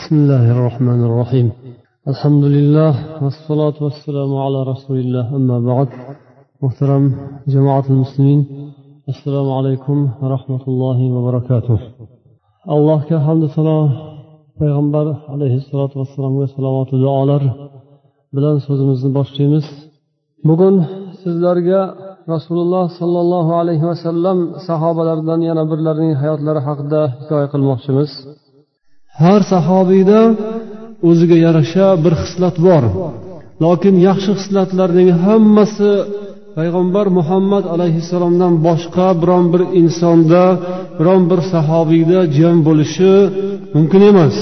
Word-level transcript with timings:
بسم 0.00 0.14
الله 0.22 0.44
الرحمن 0.56 1.00
الرحيم 1.08 1.48
الحمد 2.12 2.44
لله 2.56 2.92
والصلاة 3.22 3.76
والسلام 3.86 4.30
على 4.44 4.58
رسول 4.72 4.98
الله 5.04 5.36
أما 5.38 5.58
بعد 5.70 5.88
محترم 6.62 7.04
جماعة 7.54 7.86
المسلمين 7.90 8.40
السلام 9.12 9.48
عليكم 9.58 9.98
ورحمة 10.22 10.62
الله 10.70 10.98
وبركاته 11.14 11.78
الله 12.74 12.98
كحمد 13.10 13.42
صلاة 13.58 13.88
payg'ambar 14.60 15.06
alayhissalotu 15.34 15.94
vassalomga 16.00 16.46
salovatu 16.54 16.94
duolar 17.04 17.42
bilan 18.36 18.56
so'zimizni 18.66 19.10
boshlaymiz 19.18 19.66
bugun 20.48 20.74
sizlarga 21.22 21.80
rasululloh 22.34 22.84
sollallohu 23.00 23.52
alayhi 23.60 23.86
vasallam 23.92 24.38
sahobalaridan 24.68 25.40
yana 25.48 25.62
birlarining 25.70 26.14
hayotlari 26.22 26.60
haqida 26.68 27.00
hikoya 27.20 27.46
qilmoqchimiz 27.52 28.10
Har 29.19 29.41
sahobiyda 29.51 30.21
o'ziga 31.09 31.37
yarasha 31.45 31.87
bir 32.03 32.13
xislat 32.21 32.55
bor. 32.67 32.83
Lokin 33.63 33.95
yaxshi 34.07 34.31
xislatlarning 34.39 35.09
hammasi 35.25 35.91
payg'ambar 36.57 37.05
muhammad 37.17 37.65
alayhissalomdan 37.73 38.53
boshqa 38.67 39.07
biron 39.21 39.45
bir 39.53 39.61
insonda 39.81 40.43
biron 40.99 41.23
bir 41.31 41.39
sahobiyda 41.53 42.19
jam 42.37 42.57
bo'lishi 42.67 43.13
mumkin 43.75 44.01
emas. 44.11 44.37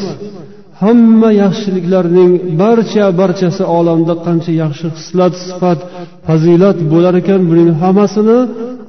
Hamma 0.81 1.29
yaxshiliklarning 1.43 2.31
barcha 2.61 3.05
barchasi 3.21 3.63
olamda 3.77 4.13
qancha 4.25 4.51
yaxshi 4.63 4.87
xislat 4.97 5.33
sifat 5.45 5.79
fazilat 6.27 6.77
bo'lar 6.91 7.13
ekan 7.21 7.41
buning 7.49 7.69
hammasini 7.81 8.39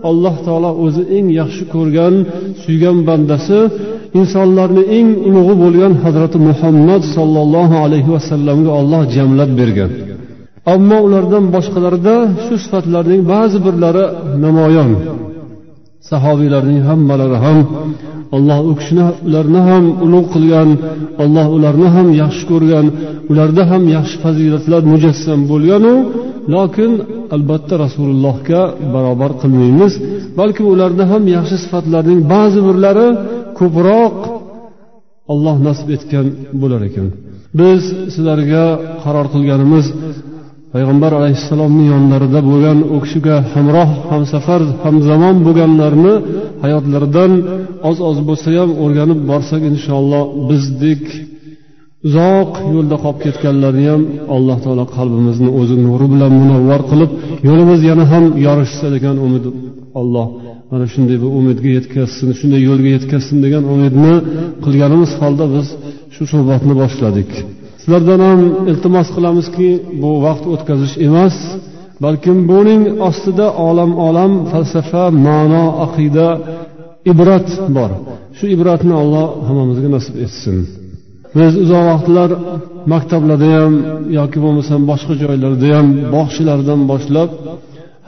alloh 0.08 0.34
taolo 0.46 0.70
o'zi 0.84 1.02
eng 1.16 1.26
yaxshi 1.40 1.64
ko'rgan 1.74 2.14
suygan 2.62 2.96
bandasi 3.08 3.58
insonlarni 4.18 4.82
eng 4.98 5.08
ulug'i 5.28 5.54
bo'lgan 5.62 5.92
hazrati 6.04 6.38
muhammad 6.48 7.02
sollallohu 7.16 7.76
alayhi 7.84 8.10
vasallamga 8.16 8.70
olloh 8.80 9.02
jamlab 9.16 9.50
bergan. 9.60 9.90
Ammo 10.74 10.98
ulardan 11.06 11.44
boshqalarida 11.54 12.16
shu 12.44 12.54
sifatlarning 12.64 13.22
ba'zi 13.32 13.58
birlari 13.66 14.04
namoyon. 14.44 14.90
Sahobiylarning 16.10 16.80
hammalari 16.88 17.38
ham 17.44 17.58
alloh 18.36 18.58
u 18.70 18.72
kishini 18.78 19.06
ularni 19.26 19.60
ham 19.68 19.84
ulug' 20.04 20.28
qilgan 20.34 20.68
alloh 21.22 21.46
ularni 21.56 21.88
ham 21.96 22.08
yaxshi 22.22 22.44
ko'rgan 22.50 22.86
ularda 23.30 23.62
ham 23.70 23.82
yaxshi 23.96 24.16
fazilatlar 24.24 24.82
mujassam 24.92 25.40
bo'lganu 25.50 25.94
lokin 26.54 26.90
albatta 27.34 27.74
rasulullohga 27.84 28.62
barobar 28.94 29.32
qilmaymiz. 29.42 29.92
Balki 30.40 30.62
ularda 30.72 31.04
ham 31.12 31.22
yaxshi 31.36 31.56
sifatlarning 31.64 32.20
ba'zi 32.34 32.60
birlari 32.68 33.08
ko'proq 33.58 34.16
olloh 35.32 35.56
nasib 35.66 35.88
etgan 35.96 36.26
bo'lar 36.62 36.82
ekan. 36.88 37.06
Biz 37.60 37.82
sizlarga 38.14 38.64
qaror 39.04 39.26
qilganimiz 39.34 39.86
payg'ambar 40.74 41.12
alayhissalomni 41.20 41.84
yonlarida 41.92 42.40
bo'lgan 42.50 42.78
u 42.94 42.96
kishiga 43.04 43.36
hamroh 43.54 43.90
hamsafar 44.10 44.62
hamzamon 44.84 45.36
bo'lganlarni 45.46 46.14
hayotlaridan 46.64 47.32
oz 47.88 47.98
oz 48.10 48.18
bo'lsa 48.28 48.48
ham 48.58 48.70
o'rganib 48.84 49.20
borsak 49.30 49.62
inshaalloh 49.72 50.24
bizdek 50.48 51.04
uzoq 52.06 52.52
yo'lda 52.74 52.96
qolib 53.04 53.18
ketganlarni 53.24 53.84
ham 53.92 54.02
alloh 54.36 54.56
taolo 54.64 54.84
qalbimizni 54.96 55.50
o'zi 55.60 55.76
nuri 55.86 56.06
bilan 56.12 56.32
munavvar 56.40 56.80
qilib 56.90 57.10
yo'limiz 57.48 57.80
yana 57.90 58.04
ham 58.12 58.24
yorishsa 58.46 58.86
degan 58.94 59.16
umid 59.26 59.44
alloh 60.00 60.26
mana 60.70 60.86
shunday 60.94 61.16
bir 61.22 61.30
umidga 61.40 61.68
yetkazsin 61.78 62.28
shunday 62.38 62.60
yo'lga 62.68 62.88
yetkazsin 62.96 63.36
degan 63.44 63.64
umidni 63.74 64.14
qilganimiz 64.64 65.10
holda 65.20 65.46
biz 65.54 65.66
shu 66.14 66.22
suhbatni 66.32 66.74
boshladik. 66.82 67.30
Sizlardan 67.80 68.20
ham 68.28 68.40
iltimos 68.70 69.08
qilamizki 69.16 69.68
bu 70.02 70.10
vaqt 70.26 70.44
o'tkazish 70.54 70.94
emas 71.08 71.36
balkim 72.04 72.38
buning 72.50 72.82
ostida 73.08 73.46
olam 73.68 73.90
olam 74.08 74.32
falsafa 74.50 75.04
ma'no 75.26 75.64
aqida 75.86 76.28
ibrat 77.12 77.48
bor. 77.76 77.90
Shu 78.36 78.44
ibratni 78.54 78.94
alloh 79.02 79.26
hammamizga 79.46 79.88
nasib 79.96 80.14
etsin. 80.26 80.56
Biz 81.38 81.52
uzoq 81.64 81.84
vaqtlar 81.90 82.30
maktablarda 82.92 83.48
ham 83.56 83.74
yoki 84.18 84.38
bo'lmasam 84.44 84.80
boshqa 84.90 85.14
joylarda 85.22 85.68
ham 85.76 85.86
bog'chalardan 86.14 86.80
boshlab 86.90 87.30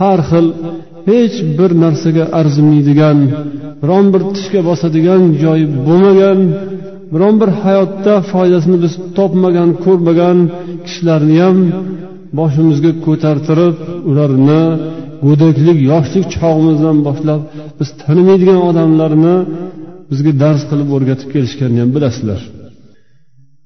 har 0.02 0.18
xil 0.30 0.46
hech 1.08 1.36
bir 1.58 1.70
narsaga 1.84 2.24
arzimaydigan 2.40 3.18
biron 3.82 4.06
bir 4.14 4.22
tishga 4.34 4.60
bosadigan 4.68 5.22
joyi 5.42 5.66
bo'lmagan 5.88 6.38
biron 7.12 7.34
bir 7.42 7.50
hayotda 7.62 8.14
foydasini 8.32 8.78
biz 8.84 8.92
topmagan 9.16 9.70
ko'rmagan 9.84 10.38
kishilarni 10.86 11.36
ham 11.44 11.58
boshimizga 12.38 12.92
ko'tartirib 13.06 13.76
ularni 14.10 14.62
go'daklik 15.26 15.78
yoshlik 15.92 16.26
chog'imizdan 16.36 16.98
boshlab 17.08 17.40
biz 17.78 17.88
tanimaydigan 18.02 18.60
odamlarni 18.68 19.36
bizga 20.10 20.32
dars 20.42 20.62
qilib 20.70 20.88
o'rgatib 20.96 21.28
kelishganini 21.34 21.80
ham 21.82 21.90
bilasizlar. 21.96 22.40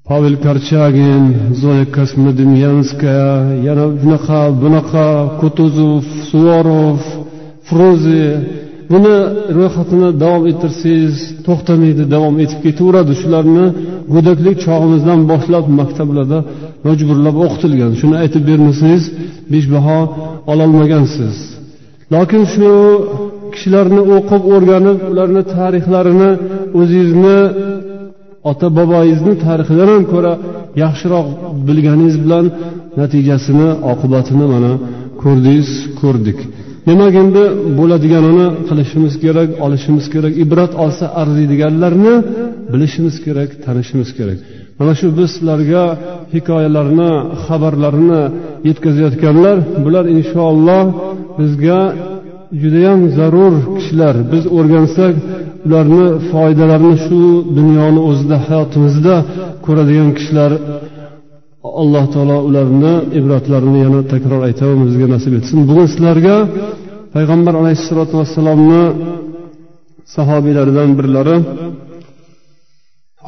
Pavel 0.09 0.35
karchagin 0.45 1.23
zoya 1.61 1.85
kosmodemyanskaya 1.95 3.33
yana 3.67 3.85
bunaqa 4.01 4.41
bunaqa 4.61 5.05
kutuzov 5.39 6.03
suvorov 6.29 6.99
fruzi 7.67 8.23
buni 8.91 9.15
ro'yxatini 9.57 10.09
davom 10.23 10.43
ettirsangiz 10.51 11.15
to'xtamaydi 11.47 12.03
davom 12.15 12.35
etib 12.43 12.59
ketaveradi 12.65 13.13
shularni 13.21 13.65
go'daklik 14.13 14.57
chog'imizdan 14.65 15.19
boshlab 15.31 15.65
maktablarda 15.79 16.39
majburlab 16.87 17.35
o'qitilgan 17.45 17.91
shuni 17.99 18.15
aytib 18.23 18.43
bermasangiz 18.49 19.03
besh 19.51 19.67
baho 19.75 19.99
ololmagansiz 20.51 21.35
lokin 22.13 22.43
shu 22.53 22.69
kishilarni 23.53 24.01
o'qib 24.15 24.43
o'rganib 24.55 24.97
ularni 25.11 25.41
tarixlarini 25.55 26.31
o'zingizni 26.79 27.37
ota 28.49 28.67
bobongizni 28.77 29.33
tarixidan 29.45 30.01
ko'ra 30.13 30.33
yaxshiroq 30.83 31.27
bilganingiz 31.67 32.15
bilan 32.23 32.45
natijasini 33.01 33.69
oqibatini 33.91 34.45
mana 34.53 34.71
ko'rdingiz 35.21 35.69
ko'rdik. 36.01 36.39
Demak 36.87 37.13
endi 37.23 37.43
bo'ladiganini 37.79 38.47
qilishimiz 38.67 39.13
kerak 39.23 39.49
olishimiz 39.65 40.05
kerak 40.13 40.33
ibrat 40.43 40.71
olsa 40.83 41.05
arziydiganlarni 41.21 42.15
bilishimiz 42.73 43.15
kerak 43.25 43.49
tanishimiz 43.65 44.09
kerak. 44.17 44.39
Mana 44.79 44.93
shu 44.99 45.07
biz 45.17 45.29
sizlarga 45.35 45.83
hikoyalarni 46.35 47.11
xabarlarni 47.45 48.21
yetkazayotganlar 48.69 49.57
bular 49.85 50.05
inshaalloh 50.15 50.83
bizga 51.39 51.79
judayam 52.61 52.99
zarur 53.17 53.53
kishilar. 53.77 54.15
Biz 54.31 54.43
o'rgansak 54.57 55.13
ularni 55.65 56.05
foydalarini 56.31 56.95
shu 57.05 57.19
dunyoni 57.57 57.99
o'zida 58.09 58.37
hayotimizda 58.47 59.15
ko'radigan 59.65 60.09
kishilar 60.17 60.51
alloh 61.81 62.05
taolo 62.13 62.37
ularni 62.49 62.93
ibratlarini 63.19 63.79
yana 63.85 64.01
takror 64.13 64.41
aytaman 64.47 64.79
bizga 64.87 65.07
nasib 65.13 65.33
etsin. 65.39 65.57
Bugun 65.69 65.87
sizlarga 65.93 66.35
payg'ambar 67.15 67.53
alayhissalotu 67.61 68.13
vassalomni 68.19 68.83
sahobiylaridan 70.15 70.89
birlari 70.99 71.37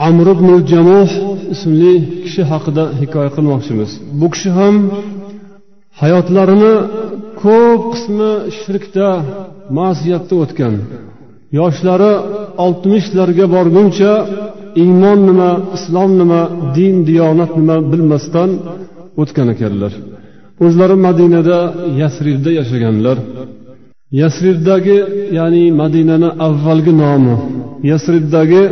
amr 0.07 0.27
ibn 0.35 0.47
jamuh 0.71 1.09
ismli 1.53 1.93
kishi 2.23 2.41
haqida 2.51 2.83
hikoya 2.99 3.29
qilmoqchimiz. 3.35 3.91
Bu 4.19 4.27
kishi 4.33 4.49
ham 4.59 4.75
hayotlarini 6.01 6.73
ko'p 7.43 7.81
qismi 7.93 8.31
shirkda 8.59 9.07
masiyatda 9.79 10.35
o'tgan. 10.43 10.75
Yoshlari 11.59 12.13
oltmishlarga 12.65 13.45
borguncha 13.55 14.11
iymon 14.83 15.19
nima 15.29 15.51
islom 15.77 16.11
nima 16.21 16.41
din 16.77 16.95
diyonat 17.09 17.51
nima 17.59 17.75
bilmasdan 17.91 18.49
o'tgan 19.21 19.47
ekanlar. 19.55 19.93
O'zlari 20.65 20.95
madinada 21.07 21.59
yasribda 22.01 22.49
yashaganlar. 22.59 23.17
Yasribdagi 24.21 24.97
ya'ni 25.37 25.63
madinani 25.81 26.29
avvalgi 26.47 26.93
nomi. 27.03 27.35
Yasribdagi 27.91 28.63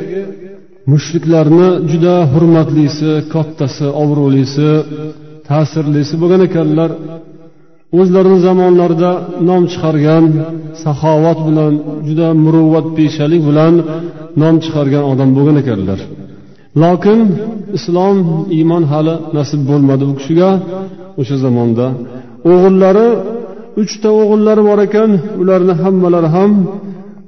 mushriklarni 0.91 1.69
juda 1.91 2.15
hurmatlisi 2.31 3.11
kattasi 3.33 3.87
obro'lisi 4.03 4.69
ta'sirlisi 5.47 6.15
bo'lgan 6.21 6.41
ekanlar. 6.47 6.91
O'zlarini 7.95 8.39
zamonlarida 8.47 9.11
nom 9.49 9.63
chiqargan 9.71 10.25
saxovat 10.83 11.39
bilan 11.47 11.73
juda 12.07 12.27
muruvvatpeshalik 12.43 13.41
bilan 13.49 13.73
nom 14.41 14.55
chiqargan 14.63 15.03
odam 15.11 15.29
bo'lgan 15.37 15.57
ekanlar. 15.63 15.99
Lokin 16.83 17.19
islom 17.77 18.17
iymon 18.57 18.83
hali 18.91 19.15
nasib 19.37 19.61
bo'lmadi 19.69 20.03
u 20.11 20.13
kishiga. 20.19 20.49
O'sha 21.21 21.35
zamonda 21.45 21.85
o'g'illari 22.51 23.07
uchta 23.81 24.09
o'g'illari 24.21 24.61
bor 24.69 24.79
ekan 24.87 25.09
ularni 25.41 25.73
hammalari 25.83 26.29
ham 26.35 26.51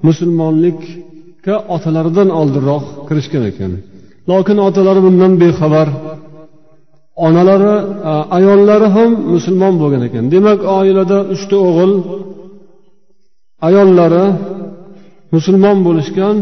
musulmonlikka 0.08 1.56
otalaridan 1.76 2.30
oldinroq 2.40 2.86
kirishgan 3.08 3.44
ekan. 3.52 3.72
Lokin 4.32 4.58
otalari 4.68 5.02
bundan 5.08 5.34
bexabar 5.42 5.88
onalari 7.26 7.76
ayollari 8.38 8.88
ham 8.96 9.12
musulmon 9.34 9.74
bo'lgan 9.82 10.02
ekan. 10.08 10.24
Demak 10.34 10.60
oilada 10.78 11.18
uchta 11.34 11.58
o'g'il 11.68 11.92
ayollari 13.68 14.26
musulmon 15.36 15.78
bo'lishgan 15.88 16.36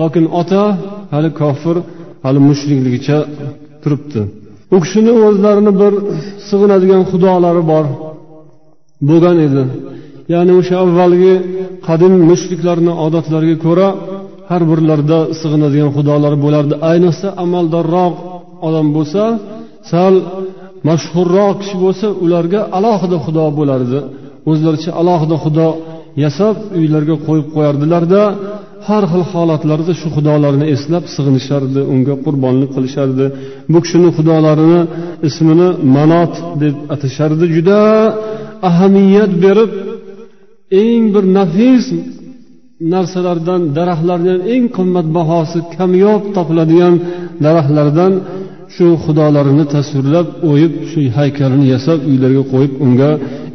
lokin 0.00 0.24
ota 0.40 0.64
hali 1.12 1.30
kofir 1.40 1.76
hali 2.24 2.40
mushrikligicha 2.48 3.18
turibdi. 3.82 4.20
U 4.74 4.76
kishini 4.84 5.12
o'zlarini 5.26 5.72
bir 5.80 5.92
sig'inadigan 6.48 7.02
xudolari 7.10 7.62
bor 7.72 7.84
bo'lgan 9.08 9.36
edi. 9.46 9.62
Ya'ni 10.32 10.52
o'sha 10.60 10.74
avvalgi 10.84 11.34
qadim 11.88 12.14
mushriklarni 12.30 12.92
odatlariga 13.06 13.56
ko'ra 13.66 13.88
har 14.50 14.62
birlarida 14.70 15.18
sig'inadigan 15.40 15.90
xudolari 15.96 16.38
bo'lardi. 16.44 16.74
Ayniqsa 16.90 17.28
amaldorroq 17.44 18.14
odam 18.66 18.86
bo'lsa 18.96 19.22
sal 19.90 20.14
mashhurroq 20.88 21.54
kishi 21.60 21.76
bo'lsa 21.84 22.06
ularga 22.24 22.60
alohida 22.78 23.16
xudo 23.24 23.44
bo'lardi. 23.58 23.98
O'zlaricha 24.50 24.90
alohida 25.00 25.36
xudo 25.44 25.68
yasab 26.24 26.56
uylarga 26.78 27.16
qo'yib 27.26 27.46
qo'yardilarda 27.54 28.22
har 28.88 29.04
xil 29.12 29.22
holatlarda 29.32 29.92
shu 30.00 30.08
xudolarni 30.16 30.66
eslab 30.74 31.04
sig'inishardi 31.14 31.80
unga 31.94 32.14
qurbonlik 32.24 32.70
qilishardi. 32.76 33.26
Bu 33.72 33.78
kishini 33.84 34.08
xudolarini 34.16 34.80
ismini 35.28 35.68
manot 35.96 36.34
deb 36.62 36.74
atashardi. 36.94 37.44
Juda 37.56 37.80
ahamiyat 38.68 39.32
berib 39.44 39.70
eng 40.82 41.02
bir 41.14 41.24
nafis 41.38 41.86
narsalardan 42.92 43.60
daraxtlardan 43.76 44.38
eng 44.54 44.64
qimmatbahosi 44.76 45.58
kamyob 45.76 46.22
topiladigan 46.36 46.94
daraxtlardan 47.44 48.12
shu 48.74 48.86
xudolarini 49.04 49.64
tasvirlab 49.74 50.28
o'yib 50.50 50.72
shu 50.90 51.00
haykalini 51.16 51.66
yasab 51.74 51.98
uylarga 52.10 52.42
qo'yib 52.52 52.72
unga 52.84 53.10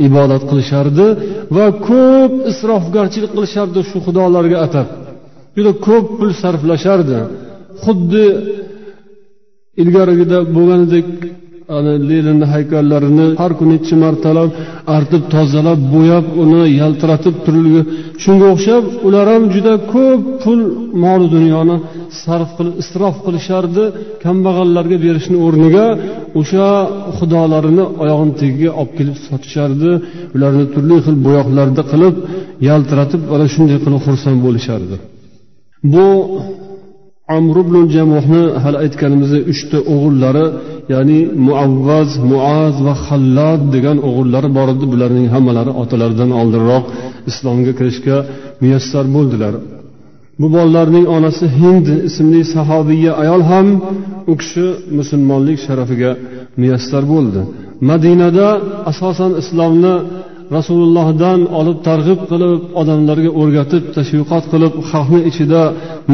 ibodat 0.07 0.43
qilishardi 0.49 1.07
va 1.55 1.65
ko'p 1.89 2.33
isrofgarchilik 2.51 3.31
qilishardi 3.35 3.79
shu 3.89 3.97
xudolarga 4.05 4.57
atab. 4.65 4.87
Juda 5.55 5.71
ko'p 5.87 6.05
pul 6.19 6.31
sarflashardi. 6.41 7.17
Xuddi 7.83 8.25
ilgarigida 9.81 10.37
bo'lganidek 10.55 11.07
leninni 12.09 12.45
haykallarini 12.53 13.27
har 13.41 13.51
kuni 13.59 13.75
necha 13.75 13.95
martalab 14.03 14.49
artib 14.95 15.23
tozalab 15.33 15.79
bo'yab 15.93 16.25
uni 16.43 16.61
yaltiratib 16.81 17.35
turilgan 17.45 17.85
shunga 18.23 18.47
o'xshab 18.53 18.83
ular 19.07 19.25
ham 19.33 19.43
juda 19.55 19.73
ko'p 19.93 20.21
pul 20.43 20.59
mol 21.03 21.21
dunyoni 21.35 21.75
sarf 22.23 22.49
qilib 22.57 22.75
isrof 22.83 23.15
qilishardi 23.25 23.83
kambag'allarga 24.23 24.97
berishni 25.05 25.37
o'rniga 25.45 25.85
o'sha 26.39 26.67
xudolarini 27.17 27.85
oyog'ini 28.03 28.33
tagiga 28.41 28.69
olib 28.81 28.91
kelib 28.97 29.17
sotishardi. 29.27 29.91
Ularni 30.35 30.65
turli 30.73 30.97
xil 31.05 31.15
bo'yoqlarda 31.25 31.83
qilib 31.91 32.15
yaltiratib 32.69 33.21
ana 33.35 33.45
shunday 33.53 33.77
qilib 33.85 34.01
xursand 34.07 34.39
bo'lishardi. 34.45 34.95
Bu 35.93 36.07
amr 37.37 37.55
ibn 37.63 37.75
jamuhni 37.95 38.43
hali 38.63 38.77
aytganimizdek 38.83 39.43
uchta 39.53 39.77
o'g'illari 39.93 40.45
ya'ni 40.93 41.19
muavvaz 41.47 42.09
muaz 42.31 42.75
va 42.85 42.93
hallod 43.05 43.61
degan 43.75 43.97
o'g'illari 44.07 44.49
bor 44.57 44.67
edi 44.75 44.85
bularning 44.93 45.27
hammalari 45.35 45.71
otalaridan 45.81 46.31
oldinroq 46.41 46.85
islomga 47.29 47.71
kirishga 47.79 48.17
muyassar 48.61 49.05
bo'ldilar. 49.15 49.53
Bu 50.41 50.47
bolalarning 50.55 51.05
onasi 51.15 51.45
hind 51.59 51.87
ismli 52.09 52.41
sahobiya 52.55 53.11
ayol 53.21 53.41
ham 53.51 53.67
u 54.31 54.33
kishi 54.41 54.67
musulmonlik 54.99 55.57
sharafiga 55.65 56.11
muyassar 56.61 57.03
bo'ldi. 57.13 57.41
Madinada 57.89 58.47
asosan 58.91 59.31
islomni 59.41 59.95
rasulullohdan 60.55 61.39
olib 61.59 61.77
targ'ib 61.87 62.19
qilib 62.31 62.61
odamlarga 62.81 63.31
o'rgatib 63.41 63.83
tashviqot 63.95 64.43
qilib 64.53 64.73
xalqni 64.89 65.19
ichida 65.29 65.61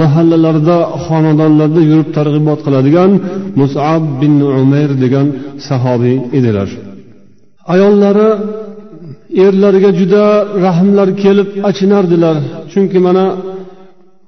mahallalarda 0.01 0.77
xonadonlarda 1.05 1.81
yurib 1.89 2.09
targ'ibot 2.17 2.59
qiladigan 2.65 3.11
musab 3.59 4.03
bin 4.21 4.33
umayr 4.61 4.91
degan 5.03 5.27
sahobiy 5.67 6.17
edilar. 6.37 6.69
Ayollari 7.73 8.29
erlariga 9.45 9.91
juda 9.99 10.23
rahmlar 10.65 11.09
kelib 11.23 11.49
achinardilar. 11.69 12.37
Chunki 12.71 12.99
mana 13.07 13.25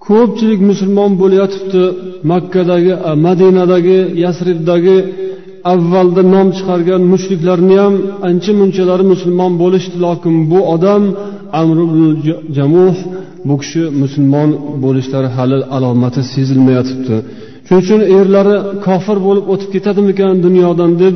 ko'pchilik 0.07 0.61
musulmon 0.69 1.11
bo'layotibdi. 1.21 1.83
Makkadagi 2.31 2.93
madinadagi 3.25 3.99
yasribdagi 4.23 4.97
avvalda 5.73 6.21
nom 6.33 6.47
chiqargan 6.57 7.01
mushriklarni 7.13 7.75
ham 7.83 7.93
ancha 8.29 8.51
munchalari 8.61 9.05
musulmon 9.13 9.51
bo'lishdi 9.61 9.97
lokin 10.05 10.35
bu 10.51 10.59
odam 10.73 11.03
amr 11.61 11.77
jamuh 12.57 12.97
bu 13.47 13.55
kishi 13.61 13.83
musulmon 14.01 14.49
bo'lishlari 14.83 15.29
hali 15.37 15.57
alomati 15.75 16.21
sezilmayotibdi. 16.33 17.15
Shuning 17.67 17.81
uchun 17.83 18.01
erlari 18.17 18.55
kofir 18.85 19.17
bo'lib 19.27 19.45
o'tib 19.53 19.69
ketadimikan 19.75 20.33
dunyodan 20.45 20.91
deb 21.03 21.15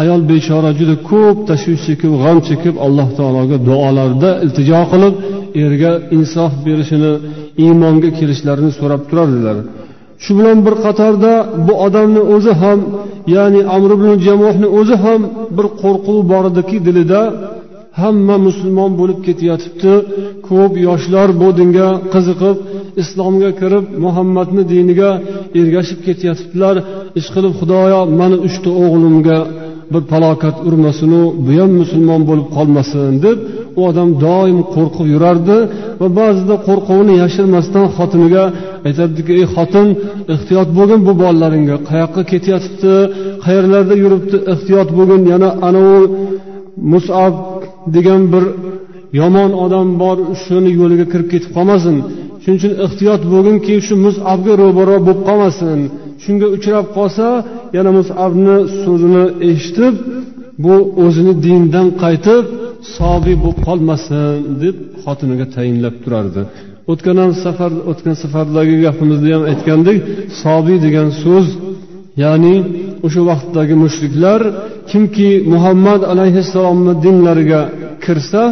ayol 0.00 0.20
bechora 0.30 0.70
juda 0.78 0.94
ko'p 1.10 1.38
tashvish 1.50 1.82
chekib 1.88 2.12
g'am 2.22 2.38
chekib 2.48 2.74
alloh 2.86 3.08
taologa 3.18 3.56
duolarda 3.68 4.30
iltijo 4.44 4.80
qilib 4.92 5.14
erga 5.64 5.92
insof 6.16 6.52
berishini 6.66 7.12
iymonga 7.64 8.10
kelishlarini 8.18 8.72
so'rab 8.80 9.02
turardilar. 9.10 9.56
Shu 10.24 10.32
bilan 10.38 10.58
bir 10.66 10.74
qatorda 10.84 11.32
bu 11.66 11.74
odamni 11.86 12.22
o'zi 12.34 12.52
ham 12.62 12.78
ya'ni 13.34 13.60
amr 13.76 13.90
ibn 13.96 14.08
jamohni 14.26 14.68
o'zi 14.78 14.96
ham 15.04 15.20
bir 15.56 15.66
qo'rquv 15.82 16.18
bor 16.32 16.44
ediki 16.50 16.76
dilida 16.86 17.22
hamma 18.00 18.36
musulmon 18.46 18.90
bo'lib 19.00 19.18
ketayotibdi. 19.26 19.94
Ko'p 20.48 20.72
yoshlar 20.88 21.28
bu 21.40 21.48
dinga 21.58 21.88
qiziqib 22.14 22.56
islomga 23.02 23.50
kirib 23.60 23.84
muhammadni 24.04 24.62
diniga 24.72 25.10
ergashib 25.60 26.00
ketayotibdilar. 26.06 26.76
Ishqilib 27.20 27.52
xudoyo 27.60 28.00
mani 28.20 28.38
uchta 28.46 28.70
o'g'limga 28.84 29.38
bir 29.92 30.02
falokat 30.12 30.56
urmasinu 30.68 31.22
bu 31.44 31.52
ham 31.60 31.70
musulmon 31.80 32.22
bo'lib 32.28 32.48
qolmasin 32.56 33.14
deb 33.26 33.38
u 33.78 33.80
odam 33.90 34.10
doim 34.24 34.58
qo'rqib 34.74 35.06
yurardi 35.14 35.58
va 36.00 36.08
ba'zida 36.20 36.54
qo'rquvini 36.68 37.14
yashirmasdan 37.22 37.86
xotiniga 37.96 38.44
aytardiki 38.88 39.32
ey 39.40 39.46
xotin 39.54 39.88
ehtiyot 40.34 40.68
bo'lgin 40.78 41.00
bu 41.06 41.12
bolalaringga 41.22 41.76
qayoqqa 41.88 42.22
ketyotibdi 42.32 42.94
qayerlarda 43.44 43.94
yuribdi? 44.02 44.36
Ehtiyot 44.52 44.88
bo'lgin 44.98 45.22
yana 45.32 45.48
anavi 45.68 46.00
musab 46.92 47.34
degan 47.94 48.22
bir 48.32 48.44
yomon 49.20 49.50
odam 49.64 49.88
bor 50.02 50.16
shuni 50.42 50.70
yo'liga 50.80 51.06
kirib 51.12 51.28
ketib 51.32 51.50
qolmasin. 51.56 51.96
Shuning 52.42 52.58
uchun 52.60 52.72
ehtiyot 52.86 53.22
bo'lginki 53.32 53.74
shu 53.86 53.94
musabga 54.06 54.52
ro'baro 54.62 54.96
bo'lib 55.06 55.20
qolmasin. 55.28 55.78
Shunga 56.24 56.46
uchrab 56.56 56.86
qolsa 56.96 57.26
yana 57.76 57.90
musabni 57.98 58.56
so'zini 58.82 59.24
eshitib 59.50 59.94
bu 60.64 60.74
o'zini 61.04 61.34
dindan 61.46 61.88
qaytib 62.02 62.44
sobiy 62.96 63.36
bo'lib 63.42 63.60
qolmasin 63.68 64.24
deb 64.62 64.76
xotiniga 65.04 65.46
tayinlab 65.56 65.96
turardi. 66.04 66.42
O'tgan 66.92 67.16
ham 67.22 67.32
safar 67.44 67.72
o'tgan 67.90 68.16
safardagi 68.22 68.74
gapimizda 68.86 69.28
ham 69.34 69.42
aytgandik 69.52 69.98
sobiy 70.42 70.78
degan 70.86 71.08
so'z 71.22 71.46
ya'ni 72.22 72.54
o'sha 73.06 73.20
vaqtdagi 73.30 73.74
mushriklar 73.84 74.40
kimki 74.90 75.30
muhammad 75.52 76.00
alayhissalomni 76.12 76.94
dinlariga 77.04 77.62
kirsa 78.04 78.42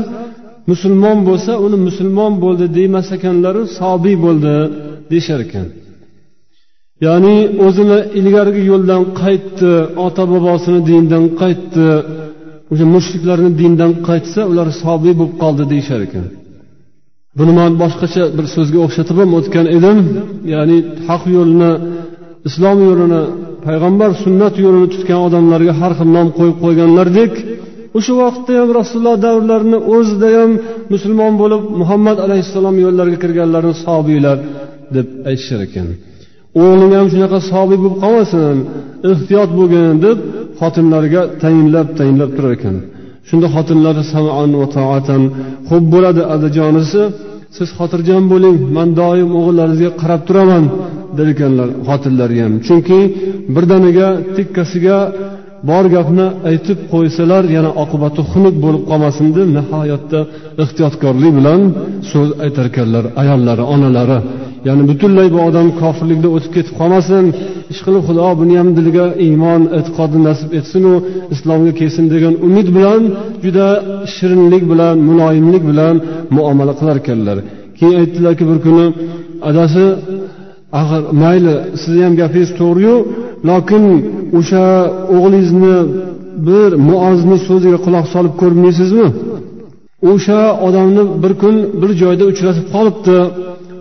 musulmon 0.71 1.19
bo'lsa 1.29 1.53
uni 1.67 1.79
musulmon 1.89 2.33
bo'ldi 2.45 2.67
demas 2.79 3.09
ekanlaru 3.17 3.63
sobiy 3.81 4.17
bo'ldi 4.25 4.55
deyishar 5.11 5.41
ekan 5.47 5.67
ya'ni 7.07 7.37
o'zini 7.67 7.99
ilgarigi 8.19 8.63
yo'ldan 8.73 9.03
qaytdi 9.23 9.73
ota 10.07 10.25
bobosini 10.33 10.81
dindan 10.91 11.25
qaytdi 11.41 11.87
o'sha 12.73 12.87
mushriklarni 12.95 13.51
dindan 13.61 13.93
qaytsa 14.09 14.41
ular 14.51 14.69
sobiy 14.83 15.15
bo'lib 15.19 15.35
qoldi 15.43 15.65
deyishar 15.73 16.01
ekan. 16.07 16.25
Buni 17.39 17.53
man 17.61 17.73
boshqacha 17.83 18.23
bir 18.37 18.47
so'zga 18.55 18.79
o'xshatib 18.87 19.17
ham 19.23 19.31
o'tgan 19.39 19.67
edim. 19.77 19.99
Ya'ni 20.55 20.79
haq 21.09 21.23
yo'lni 21.37 21.71
islom 22.49 22.79
yo'lini 22.89 23.23
payg'ambar 23.67 24.11
sunnat 24.25 24.55
yo'lini 24.65 24.89
tutgan 24.95 25.21
odamlarga 25.27 25.73
har 25.81 25.93
xil 25.99 26.11
nom 26.17 26.29
qo'yib 26.39 26.57
qo'yganlardek 26.65 27.33
o'sha 27.99 28.13
vaqtda 28.23 28.53
ham 28.61 28.71
rasululloh 28.81 29.17
davrlarini 29.27 29.79
o'zida 29.95 30.29
ham 30.39 30.51
musulmon 30.93 31.33
bo'lib 31.43 31.63
muhammad 31.81 32.19
alayhissalom 32.27 32.77
yo'llariga 32.85 33.19
kirganlarni 33.25 33.75
sobiylar 33.87 34.37
deb 34.97 35.07
aytishar 35.31 35.61
ekan. 35.69 35.89
O'g'ling 36.63 36.93
ham 36.99 37.07
shunaqa 37.13 37.39
sobiq 37.53 37.79
bo'lib 37.85 37.97
qolmasin 38.05 38.57
ehtiyot 39.11 39.51
bo'lgin 39.59 39.95
deb 40.07 40.19
xotinlariga 40.61 41.23
tayinlab 41.43 41.89
tayinlab 41.99 42.31
turar 42.37 42.53
ekan. 42.59 42.77
Shunda 43.29 43.49
xotinlari 43.55 44.03
saman 44.13 44.51
va 44.61 44.67
toatan 44.77 45.23
xo'p 45.69 45.85
bo'ladi 45.95 46.23
adajonisi 46.35 47.03
siz 47.57 47.69
xotirjam 47.79 48.25
bo'ling 48.33 48.57
man 48.77 48.89
doim 49.01 49.29
o'g'illaringizga 49.39 49.91
qarab 50.03 50.23
turaman 50.29 50.65
der 51.17 51.27
ekanlar 51.35 51.69
xotinlari 51.89 52.37
ham. 52.45 52.53
Chunki 52.67 52.99
birdaniga 53.55 54.09
tikkasiga 54.37 54.99
bor 55.71 55.85
gapni 55.95 56.27
aytib 56.51 56.79
qo'ysalar 56.93 57.43
yana 57.57 57.71
oqibati 57.83 58.21
xunuk 58.31 58.55
bo'lib 58.65 58.83
qolmasin 58.91 59.27
deb 59.37 59.49
nihoyatda 59.57 60.21
ehtiyotkorlik 60.63 61.33
bilan 61.39 61.61
so'z 62.11 62.29
aytarkanlar 62.45 63.05
ayollari 63.23 63.65
onalari. 63.75 64.19
Ya'ni 64.67 64.83
butunlay 64.91 65.29
bu 65.35 65.39
odam 65.49 65.67
kofirlikda 65.81 66.29
o'tib 66.37 66.53
ketib 66.57 66.75
qolmasin. 66.81 67.25
Ishqilib 67.73 68.03
xudo 68.09 68.27
buni 68.41 68.55
ham 68.61 68.69
diliga 68.79 69.07
iymon 69.27 69.63
e'tiqodni 69.79 70.21
nasib 70.29 70.51
etsinu 70.59 70.93
islomga 71.35 71.73
kelsin 71.81 72.05
degan 72.15 72.35
umid 72.47 72.69
bilan 72.77 73.03
juda 73.45 73.69
shirinlik 74.15 74.65
bilan 74.73 74.97
muloyimlik 75.09 75.65
bilan 75.71 75.95
muomala 76.37 76.73
qilar 76.81 76.97
ekanlar. 77.03 77.37
Keyin 77.79 77.97
aytdilarki 78.03 78.45
bir 78.51 78.59
kuni 78.65 78.87
adasi 79.51 79.85
axir 80.81 81.03
mayli 81.23 81.55
sizni 81.83 82.03
ham 82.07 82.15
gapingiz 82.21 82.51
to'g'riyu 82.61 82.97
lokin 83.49 83.85
o'sha 84.39 84.65
o'g'lingizni 85.17 85.77
bir 86.49 86.69
muozni 86.89 87.37
so'ziga 87.49 87.79
quloq 87.87 88.07
solib 88.15 88.35
ko'rmaysizmi? 88.43 89.09
O'sha 90.11 90.41
odamni 90.67 91.03
bir 91.23 91.33
kun 91.43 91.57
bir 91.81 91.91
joyda 92.03 92.25
uchratib 92.33 92.67
qolibdi. 92.75 93.19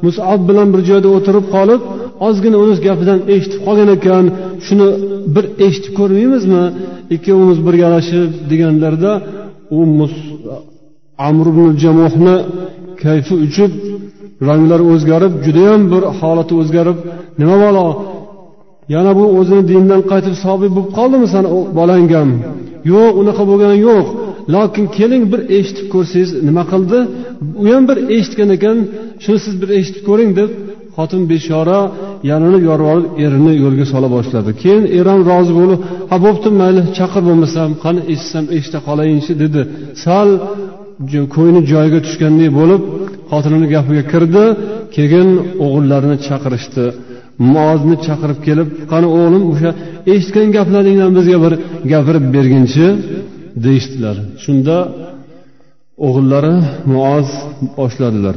Musab 0.05 0.39
bilan 0.49 0.67
bir 0.73 0.81
joyda 0.89 1.09
o'tirib 1.17 1.45
qolib 1.55 1.81
ozgina 2.27 2.57
uni 2.63 2.75
gapidan 2.87 3.19
eshitib 3.33 3.61
qolgan 3.67 3.89
ekan. 3.97 4.25
Shuni 4.65 4.87
bir 5.35 5.45
eshitib 5.65 5.93
ko'rmaymizmi? 5.99 6.63
Ikkovimiz 7.15 7.59
birgalashib 7.67 8.31
deganlarida 8.51 9.11
u 9.77 9.79
amr 11.27 11.45
ibn 11.51 11.65
jamohni 11.83 12.35
kayfi 13.03 13.33
uchib 13.45 13.71
ranglari 14.47 14.83
o'zgarib 14.93 15.33
judayam 15.45 15.81
bir 15.91 16.03
holati 16.19 16.53
o'zgarib 16.61 16.97
nima 17.39 17.55
balo? 17.63 17.87
Yana 18.93 19.11
bu 19.19 19.25
o'zini 19.39 19.63
dindan 19.71 20.01
qaytib 20.11 20.35
sobiy 20.45 20.69
bo'lib 20.75 20.89
qoldimi 20.97 21.27
sani 21.33 21.49
bolang 21.79 22.07
ham 22.15 22.29
yo'q 22.91 23.11
unaqa 23.21 23.43
bo'lgani 23.49 23.77
yo'q. 23.87 24.05
Lokin 24.53 24.85
keling 24.97 25.23
bir 25.31 25.41
eshitib 25.57 25.87
ko'rsangiz 25.93 26.29
nima 26.47 26.63
qildi? 26.71 26.99
U 27.61 27.65
ham 27.73 27.83
bir 27.89 27.97
eshitgan 28.15 28.49
ekan 28.57 28.77
shuni 29.23 29.39
siz 29.45 29.53
bir 29.61 29.69
eshitib 29.79 30.03
ko'ring 30.09 30.31
deb 30.39 30.49
xotin 30.97 31.21
bechora 31.31 31.79
yalinib 32.29 32.63
yorvorib 32.69 33.05
erini 33.25 33.53
yo'lga 33.63 33.85
sola 33.93 34.07
boshladi. 34.15 34.49
Keyin 34.61 34.83
er 34.97 35.05
ham 35.11 35.21
rozi 35.31 35.53
bo'lib 35.59 35.79
ha 36.09 36.15
bo'pti 36.25 36.49
mayli 36.61 36.81
chaqir 36.97 37.21
bo'lmasam 37.29 37.69
qani 37.83 38.01
eshitsam 38.13 38.45
eshita 38.57 38.79
qolayinchi 38.87 39.31
dedi. 39.43 39.61
Sal 40.03 40.29
ko'ngli 41.35 41.61
joyiga 41.71 41.99
tushgandek 42.05 42.49
bo'lib 42.59 42.81
xotinini 43.31 43.67
gapiga 43.75 44.03
kirdi. 44.11 44.45
Keyin 44.95 45.29
o'g'illarini 45.65 46.17
chaqirishdi. 46.27 46.85
Muozni 47.53 47.95
chaqirib 48.07 48.39
kelib 48.47 48.67
qani 48.91 49.07
o'g'lim 49.17 49.43
o'sha 49.51 49.69
eshitgan 50.13 50.47
gaplaringdan 50.57 51.11
bizga 51.17 51.37
bir 51.45 51.53
gapirib 51.91 52.25
berginchi 52.35 52.87
deyishdilar 53.64 54.16
shunda 54.44 54.76
o'g'illari 56.06 56.54
muoz 56.92 57.28
boshladilar 57.78 58.36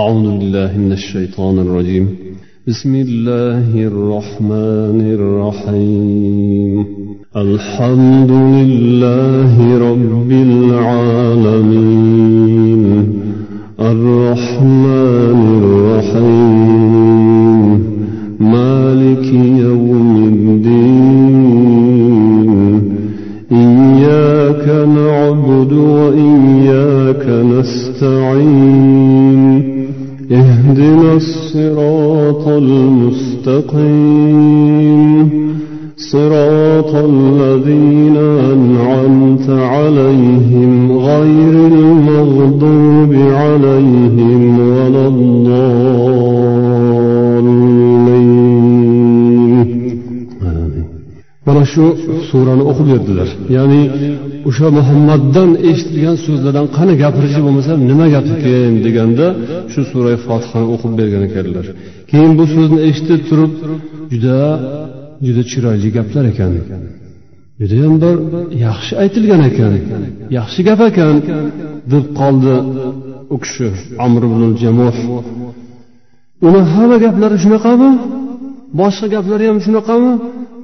أعوذ 0.00 0.26
بالله 0.38 0.70
من 0.84 0.92
الشيطان 1.00 1.54
الرجيم 1.64 2.06
بسم 2.70 2.92
الله 3.06 3.68
الرحمن 3.90 4.98
الرحيم 5.18 6.78
الحمد 7.44 8.32
لله 8.56 9.52
رب 9.88 10.30
العالمين 11.50 12.82
الرحمن 13.92 15.33
shu 51.75 51.85
surani 52.29 52.63
o'qib 52.71 52.87
berdilar 52.93 53.29
ya'ni 53.55 53.81
o'sha 54.49 54.67
muhammaddan 54.77 55.49
eshitilgan 55.69 56.17
so'zlardan 56.25 56.67
qani 56.77 56.93
gapirishi 57.03 57.39
bo'lmasa 57.45 57.71
nima 57.89 58.05
gap 58.15 58.25
ekan 58.35 58.73
deganda 58.85 59.25
shu 59.71 59.81
sura 59.91 60.13
fotihani 60.25 60.67
o'qib 60.75 60.91
bergan 60.99 61.23
ekanlar. 61.29 61.65
Keyin 62.11 62.31
bu 62.39 62.45
so'zni 62.55 62.79
eshitib 62.89 63.21
turib 63.29 63.51
juda 64.11 64.39
juda 65.25 65.41
chiroyli 65.51 65.89
gaplar 65.97 66.25
ekan. 66.33 66.51
Judayam 67.61 67.93
bir 68.03 68.15
yaxshi 68.65 68.93
aytilgan 69.03 69.41
ekan 69.49 69.73
yaxshi 70.37 70.61
gap 70.67 70.79
ekan 70.89 71.15
deb 71.91 72.05
qoldi 72.19 72.53
u 73.33 73.37
kishi 73.43 73.67
amr 74.05 74.21
ibn 74.29 74.41
jamuh 74.61 74.95
uni 76.47 76.61
hamma 76.73 76.97
gaplari 77.05 77.37
shunaqami? 77.43 77.91
Boshqa 78.79 79.07
gaplari 79.15 79.45
ham 79.49 79.59
shunaqami? 79.65 80.11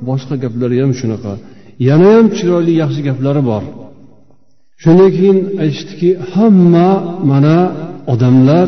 Boshqa 0.08 0.36
gaplari 0.43 0.77
ham 0.84 0.91
shunaqa. 1.00 1.34
Yana 1.88 2.10
ham 2.15 2.27
chiroyli 2.38 2.74
yaxshi 2.81 3.01
gaplari 3.10 3.41
bor. 3.51 3.63
Shundan 4.81 5.10
keyin 5.17 5.39
aytishdiki 5.63 6.10
hamma 6.34 6.89
mana 7.31 7.58
odamlar 8.13 8.67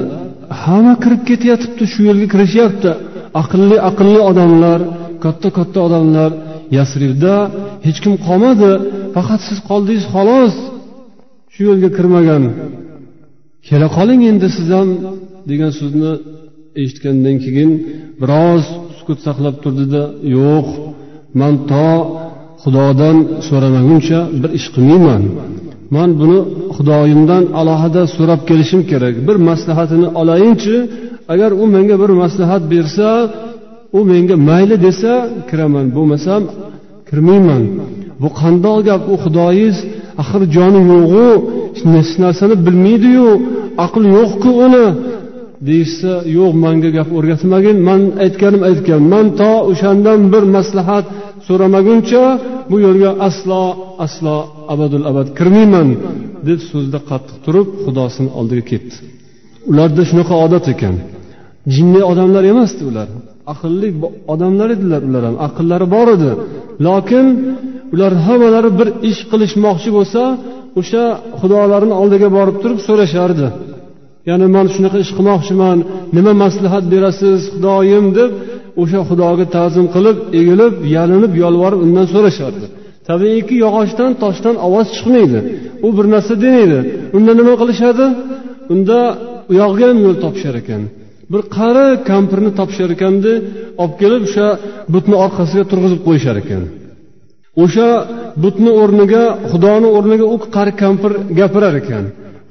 hamma 0.63 0.93
kirib 1.03 1.21
ketyotibdi 1.29 1.83
shu 1.93 1.99
yo'lga 2.09 2.27
kirishyapti. 2.33 2.91
Aqlli 3.41 3.77
aqlli 3.89 4.21
odamlar 4.29 4.79
katta 5.23 5.49
katta 5.57 5.79
odamlar. 5.87 6.31
Yasribda 6.77 7.35
hech 7.85 7.99
kim 8.03 8.13
qolmadi. 8.27 8.71
Faqat 9.15 9.41
siz 9.47 9.59
qoldingiz 9.69 10.05
xolos. 10.13 10.55
Shu 11.53 11.61
yo'lga 11.69 11.89
kirmagan. 11.97 12.43
Kela 13.67 13.87
qoling 13.97 14.21
endi 14.31 14.47
siz 14.57 14.67
ham 14.75 14.89
degan 15.49 15.71
so'zni 15.79 16.11
eshitgandan 16.81 17.35
keyin 17.45 17.71
biroz 18.21 18.63
sukut 18.97 19.19
saqlab 19.27 19.55
turdida 19.63 20.03
yo'q. 20.37 20.67
Man 21.39 21.53
to 21.69 21.87
xudodan 22.63 23.17
so'ramaguncha 23.47 24.19
bir 24.41 24.51
ish 24.59 24.67
qilmayman. 24.75 25.23
Man 25.95 26.09
buni 26.19 26.39
xudoyimdan 26.75 27.43
alohida 27.59 28.03
so'rab 28.15 28.41
kelishim 28.49 28.81
kerak. 28.91 29.15
Bir 29.27 29.37
maslahatini 29.49 30.07
olayinchi 30.21 30.75
agar 31.33 31.51
u 31.63 31.65
menga 31.75 31.95
bir 32.03 32.11
maslahat 32.23 32.63
bersa 32.73 33.07
u 33.97 33.99
menga 34.11 34.35
mayli 34.49 34.75
desa 34.85 35.13
kiraman. 35.49 35.85
Bo'lmasam 35.95 36.41
kirmayman. 37.09 37.63
Bu 38.21 38.29
qandoq 38.39 38.77
gap? 38.87 39.01
U 39.13 39.15
xudoyiz 39.23 39.77
axir 40.21 40.41
joni 40.55 40.81
yo'g'u 40.93 41.29
hech 41.95 42.11
narsani 42.23 42.55
bilmaydiyu 42.65 43.29
aqli 43.85 44.07
yo'qku 44.17 44.49
uni. 44.65 44.87
Deyishsa 45.67 46.11
yo'q 46.37 46.53
manga 46.65 46.89
gap 46.97 47.09
o'rgatmagin 47.17 47.77
man 47.89 48.01
aytganim 48.25 48.61
aytgan. 48.69 49.01
Man 49.13 49.25
to 49.39 49.51
o'shandan 49.71 50.19
bir 50.33 50.43
maslahat 50.55 51.05
so'ramaguncha 51.47 52.23
bu 52.71 52.75
yo'lga 52.85 53.11
aslo 53.27 53.63
aslo 54.05 54.35
abadul 54.73 55.05
abad 55.11 55.27
kirmayman 55.37 55.89
deb 56.47 56.59
so'zda 56.71 56.99
qattiq 57.09 57.37
turib 57.45 57.67
xudosini 57.85 58.29
oldiga 58.39 58.63
ketdi. 58.71 58.95
Ularda 59.71 60.01
shunaqa 60.09 60.35
odat 60.45 60.65
ekan. 60.73 60.95
Jinni 61.75 62.01
odamlar 62.11 62.43
emasdi 62.53 62.83
ular. 62.91 63.07
Aqlli 63.53 63.89
odamlar 64.33 64.69
edilar 64.75 65.01
ular 65.09 65.23
ham. 65.27 65.35
Aqllari 65.47 65.87
bor 65.95 66.07
edi. 66.15 66.31
Lokin 66.85 67.25
ular 67.93 68.13
hammalari 68.25 68.71
bir 68.79 68.87
ish 69.09 69.21
qilishmoqchi 69.31 69.89
bo'lsa 69.97 70.21
o'sha 70.79 71.03
xudolarini 71.39 71.95
oldiga 72.01 72.29
borib 72.37 72.57
turib 72.63 72.79
so'rashardi. 72.87 73.47
Ya'ni 74.29 74.47
man 74.55 74.65
shunaqa 74.73 74.97
ish 75.03 75.11
qilmoqchiman. 75.17 75.77
Nima 76.17 76.33
maslahat 76.43 76.85
berasiz 76.93 77.39
xudoyim 77.53 78.05
deb 78.19 78.31
o'sha 78.81 78.99
xudoga 79.09 79.45
ta'zim 79.55 79.85
qilib 79.95 80.17
egilib 80.39 80.73
yalinib 80.95 81.33
yolvorib 81.43 81.79
undan 81.85 82.05
so'rashardi. 82.13 82.65
Tabiiyki 83.09 83.55
yog'ochdan 83.65 84.11
toshdan 84.23 84.55
ovoz 84.67 84.87
chiqmaydi. 84.95 85.39
U 85.85 85.87
bir 85.97 86.05
narsa 86.13 86.33
demaydi. 86.45 86.79
Unda 87.17 87.31
nima 87.39 87.53
qilishadi? 87.61 88.05
Unda 88.73 88.99
u 89.49 89.53
yog'iga 89.61 89.85
ham 89.91 89.99
yo'l 90.05 90.17
topishar 90.25 90.55
ekan. 90.61 90.81
Bir 91.31 91.41
qari 91.57 91.85
kampirni 92.11 92.51
topishar 92.59 92.89
ekanda 92.95 93.33
olib 93.81 93.95
kelib 94.01 94.21
o'sha 94.27 94.47
butni 94.93 95.15
orqasiga 95.25 95.63
turg'izib 95.71 96.01
qo'yishar 96.07 96.35
ekan. 96.43 96.63
O'sha 97.63 97.89
butni 98.43 98.71
o'rniga 98.81 99.23
xudoni 99.51 99.89
o'rniga 99.97 100.25
u 100.33 100.35
qari 100.55 100.71
kampir 100.83 101.11
gapirar 101.39 101.75
ekan. 101.81 102.05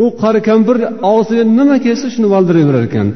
U 0.05 0.07
qari 0.23 0.41
kampir 0.49 0.77
og'ziga 1.13 1.45
nima 1.59 1.77
kelsa 1.87 2.07
shuni 2.15 2.29
valdirayverar 2.35 2.85
ekan. 2.91 3.07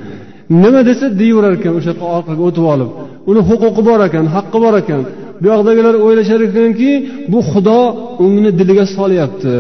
Nima 0.62 0.80
desa 0.88 1.06
deyaverar 1.21 1.54
ekan 1.59 1.73
o'sha 1.78 1.90
yoqqa 1.92 2.06
orqaga 2.18 2.42
o'tib 2.49 2.64
olib. 2.75 2.90
Uni 3.30 3.40
huquqi 3.49 3.83
bor 3.88 4.00
ekan 4.09 4.25
haqqi 4.35 4.59
bor 4.64 4.75
ekan. 4.83 5.00
Bu 5.40 5.47
yoqdagilar 5.52 5.95
o'ylashar 6.06 6.40
ekanki 6.49 6.90
bu 7.33 7.38
xudo 7.50 7.80
uni 8.25 8.50
diliga 8.59 8.87
solyapti. 8.97 9.54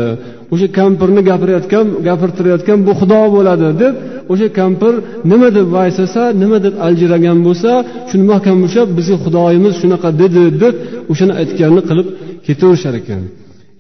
O'sha 0.52 0.68
kampirni 0.78 1.20
gapirayotgan 1.30 1.86
gapirtirayotgan 2.08 2.78
bu 2.86 2.92
xudo 3.00 3.20
bo'ladi 3.36 3.68
deb 3.82 3.94
o'sha 4.32 4.48
kampir 4.58 4.92
nima 5.30 5.48
deb 5.56 5.66
vaysasa 5.76 6.22
nima 6.42 6.58
deb 6.66 6.74
aljiragan 6.86 7.38
bo'lsa 7.46 7.70
shuni 8.10 8.24
mahkam 8.32 8.56
ushlab 8.66 8.88
bizni 8.98 9.16
xudoyimiz 9.24 9.74
shunaqa 9.80 10.08
dedi 10.22 10.42
deb 10.62 10.74
o'shani 11.12 11.32
aytganini 11.40 11.82
qilib 11.88 12.06
ketaverishar 12.46 12.94
ekan. 13.02 13.22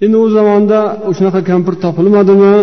Endi 0.04 0.16
u 0.24 0.26
zamonda 0.36 0.78
shunaqa 1.16 1.40
kampir 1.50 1.74
topilmadimi 1.84 2.54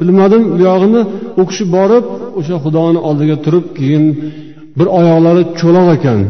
bilmadim. 0.00 0.42
Buyog'ini 0.58 1.02
u 1.40 1.42
kishi 1.50 1.64
borib 1.76 2.04
o'sha 2.38 2.56
xudoni 2.64 3.00
oldiga 3.08 3.36
turib 3.44 3.66
keyin 3.78 4.04
bir 4.78 4.86
oyoqlari 4.98 5.42
cho'loq 5.60 5.88
ekan. 5.96 6.20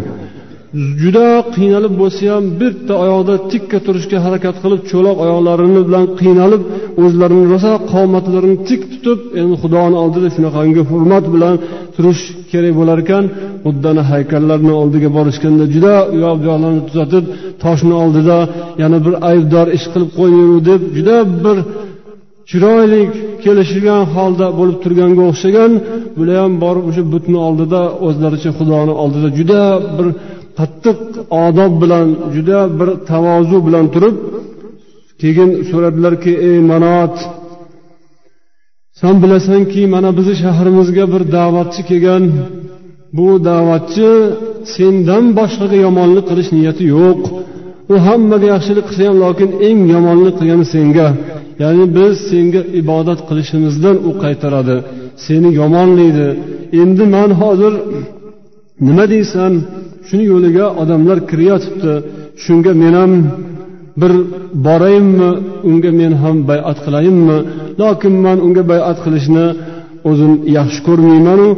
Juda 1.02 1.26
qiynalib 1.54 1.94
bo'lsa 2.00 2.22
ham 2.32 2.44
bitta 2.60 2.94
oyoqda 3.04 3.34
tikka 3.52 3.78
turishga 3.86 4.18
harakat 4.24 4.56
qilib 4.62 4.82
cho'loq 4.90 5.16
oyoqlarini 5.24 5.80
bilan 5.88 6.04
qiynalib 6.20 6.62
o'zlarini 7.04 7.44
rosa 7.52 7.72
qomatlarini 7.92 8.56
tik 8.68 8.82
tutib 8.92 9.18
endi 9.40 9.54
xudoni 9.62 9.96
oldida 10.04 10.28
shunaqangi 10.36 10.82
hurmat 10.90 11.24
bilan 11.34 11.54
turish 11.96 12.22
kerak 12.50 12.74
bo'lar 12.80 12.98
ekan. 13.04 13.24
Xuddani 13.66 14.02
haykallarni 14.10 14.72
oldiga 14.82 15.08
borishganda 15.16 15.64
juda 15.74 15.94
u 16.14 16.16
yoq 16.24 16.36
bu 16.40 16.44
yoqlarni 16.50 16.82
tuzatib 16.88 17.24
toshni 17.64 17.94
oldida 18.04 18.38
yana 18.82 18.98
bir 19.06 19.14
aybdor 19.30 19.66
ish 19.76 19.86
qilib 19.92 20.10
qo'ymayu 20.18 20.58
deb 20.70 20.80
juda 20.96 21.16
bir 21.44 21.56
chiroyli 22.50 23.02
kelishilgan 23.44 24.02
holda 24.14 24.46
bo'lib 24.58 24.76
turganga 24.84 25.22
o'xshagan 25.30 25.72
bular 26.18 26.36
ham 26.42 26.52
borib 26.64 26.84
o'sha 26.90 27.02
butni 27.14 27.38
oldida 27.48 27.80
o'zlaricha 28.06 28.50
xudoni 28.58 28.92
oldida 29.02 29.28
juda 29.38 29.60
bir 29.96 30.06
qattiq 30.58 30.98
odob 31.46 31.72
bilan 31.82 32.06
juda 32.34 32.58
bir 32.78 32.88
tavozu 33.10 33.58
bilan 33.66 33.86
turib 33.94 34.14
keyin 35.20 35.50
so'radilarki 35.70 36.32
ey 36.48 36.58
manot 36.70 37.14
san 39.00 39.16
bilasanki 39.22 39.82
mana 39.94 40.10
bizni 40.18 40.34
shahrimizga 40.44 41.04
bir 41.12 41.22
da'vatchi 41.36 41.82
kelgan. 41.88 42.24
Bu 43.16 43.28
da'vatchi 43.48 44.10
sendan 44.74 45.24
boshqaga 45.38 45.78
yomonlik 45.86 46.24
qilish 46.30 46.50
niyati 46.56 46.84
yo'q. 46.96 47.20
U 47.92 47.94
hammaga 48.06 48.46
yaxshilik 48.54 48.84
qilsa 48.88 49.02
ham 49.08 49.16
lokin 49.24 49.50
eng 49.68 49.80
yomonlik 49.94 50.34
qilgani 50.40 50.66
senga. 50.74 51.08
Ya'ni 51.62 51.84
biz 51.96 52.14
senga 52.30 52.62
ibodat 52.80 53.20
qilishimizdan 53.28 53.96
u 54.08 54.10
qaytaradi. 54.22 54.76
Seni 55.24 55.50
yomonlaydi 55.60 56.28
endi 56.82 57.04
man 57.14 57.30
hozir 57.40 57.72
nima 58.86 59.04
deysan? 59.14 59.52
Shuni 60.08 60.24
yo'liga 60.32 60.66
odamlar 60.82 61.18
kiryotibdi 61.30 61.92
shunga 62.44 62.72
men 62.82 62.94
ham 63.00 63.12
bir 64.00 64.12
borayinmi 64.66 65.30
unga 65.70 65.90
men 66.00 66.12
ham 66.22 66.36
bayat 66.50 66.78
qilayinmi 66.84 67.38
lokin 67.82 68.14
man 68.24 68.38
unga 68.46 68.62
bayat 68.72 68.98
qilishni 69.04 69.46
o'zim 70.10 70.32
yaxshi 70.58 70.80
ko'rmaymanu 70.88 71.48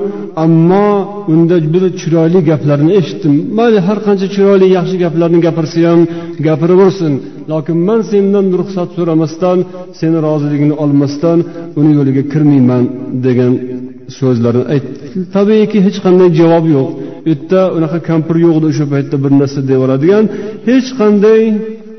ammo 0.45 0.89
unda 1.33 1.57
bir 1.75 1.85
chiroyli 2.01 2.41
gaplarni 2.51 2.93
eshitdim. 3.01 3.35
Mayli 3.59 3.81
har 3.87 3.99
qancha 4.07 4.27
chiroyli 4.35 4.67
yaxshi 4.79 4.97
gaplarni 5.05 5.39
gapirsa 5.47 5.79
ham 5.91 6.01
gapiraversin. 6.47 7.13
Lokin 7.53 7.79
man 7.89 8.01
sendan 8.11 8.47
ruxsat 8.61 8.89
so'ramasdan 8.97 9.59
seni 9.99 10.19
roziligingni 10.27 10.77
olmasdan 10.85 11.39
uni 11.81 11.93
yo'liga 11.99 12.23
kirmayman 12.33 12.85
degan 13.27 13.53
so'zlarni 14.19 14.65
aytdi 14.75 14.93
tabiiyki 15.37 15.79
hech 15.87 15.99
qanday 16.05 16.29
javob 16.41 16.65
yo'q. 16.77 16.89
U 17.25 17.29
yerda 17.31 17.61
unaqa 17.77 17.99
kampir 18.11 18.37
yo'q 18.45 18.55
edi 18.59 18.67
o'sha 18.73 18.87
paytda 18.93 19.17
bir 19.25 19.33
narsa 19.41 19.61
deyaveradigan 19.69 20.25
hech 20.69 20.89
qanday 21.01 21.41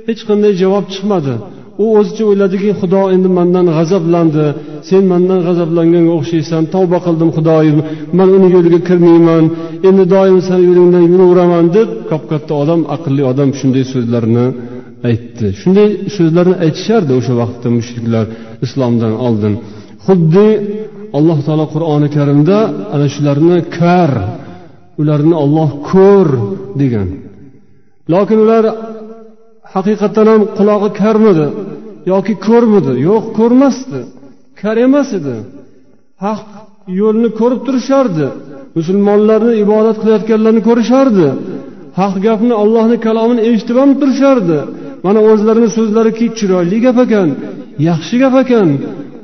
hech 0.07 0.21
qanday 0.29 0.53
javob 0.61 0.85
chiqmadi. 0.93 1.35
U 1.83 1.85
o'zicha 1.99 2.23
o'yladiki 2.29 2.71
xudo 2.79 3.01
endi 3.15 3.29
mandan 3.37 3.67
g'azablandi. 3.77 4.45
Sen 4.89 5.03
mandan 5.11 5.39
g'azablanganga 5.47 6.13
o'xshaysan 6.19 6.63
tavba 6.73 6.97
qildim 7.05 7.29
xudoyim. 7.37 7.77
Man 8.17 8.29
uni 8.37 8.47
yo'liga 8.55 8.79
kirmayman. 8.89 9.45
Endi 9.89 10.03
doim 10.15 10.39
sani 10.47 10.63
yo'lingdan 10.69 11.03
yuraveraman 11.11 11.65
deb 11.77 11.89
kap 12.09 12.23
katta 12.31 12.53
odam 12.63 12.81
aqlli 12.95 13.23
odam 13.31 13.49
shunday 13.59 13.83
so'zlarni 13.93 14.45
aytdi. 15.09 15.47
Shunday 15.61 15.89
so'zlarni 16.15 16.55
aytishardi 16.65 17.11
o'sha 17.19 17.33
vaqtda 17.41 17.67
mushriklar 17.77 18.25
islomdan 18.65 19.13
oldin. 19.27 19.53
Xuddi 20.05 20.47
alloh 21.17 21.37
taolo 21.45 21.65
qur'oni 21.73 22.07
karimda 22.17 22.57
ana 22.93 23.07
shularni 23.15 23.57
kar 23.77 24.11
ularni 25.01 25.35
olloh 25.43 25.69
ko'r 25.91 26.29
degan. 26.81 27.09
Lokin 28.13 28.37
ular 28.45 28.63
haqiqatdan 29.75 30.27
ham 30.33 30.41
qulog'i 30.57 30.89
karmidi 31.01 31.47
yoki 32.11 32.33
ko'rmidi? 32.47 32.93
Yo'q 33.09 33.25
ko'rmasdi. 33.39 33.99
Kar 34.61 34.75
emas 34.87 35.09
edi. 35.19 35.35
Haq 36.25 36.43
yo'lni 37.01 37.29
ko'rib 37.39 37.61
turishardi. 37.67 38.27
Musulmonlarni 38.77 39.53
ibodat 39.63 39.97
qilayotganlarni 40.01 40.61
ko'rishardi. 40.69 41.27
Haq 41.99 42.13
gapni 42.27 42.53
allohni 42.63 42.97
kalomini 43.05 43.41
eshitib 43.49 43.77
ham 43.81 43.91
turishardi. 44.01 44.59
Mana 45.05 45.19
o'zlarini 45.31 45.69
so'zlariki 45.77 46.25
chiroyli 46.37 46.77
gap 46.85 46.97
ekan 47.05 47.29
yaxshi 47.89 48.15
gap 48.23 48.35
ekan 48.43 48.69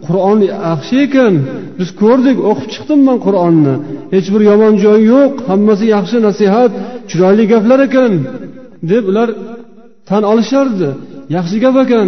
qur'on 0.05 0.39
yaxshi 0.51 0.95
ekan. 1.05 1.33
Biz 1.79 1.89
ko'rdik 2.01 2.37
o'qib 2.49 2.67
chiqdim 2.73 2.99
man 3.07 3.17
qur'onni. 3.25 3.75
Hech 4.13 4.27
bir 4.33 4.41
yomon 4.49 4.73
joyi 4.83 5.03
yo'q. 5.13 5.33
Hammasi 5.49 5.85
yaxshi 5.95 6.17
nasihat 6.27 6.71
chiroyli 7.09 7.43
gaplar 7.53 7.79
ekan. 7.87 8.11
Deb 8.91 9.03
ular 9.11 9.29
tan 10.09 10.23
olishardi. 10.31 10.89
Yaxshi 11.35 11.57
gap 11.63 11.75
ekan 11.83 12.07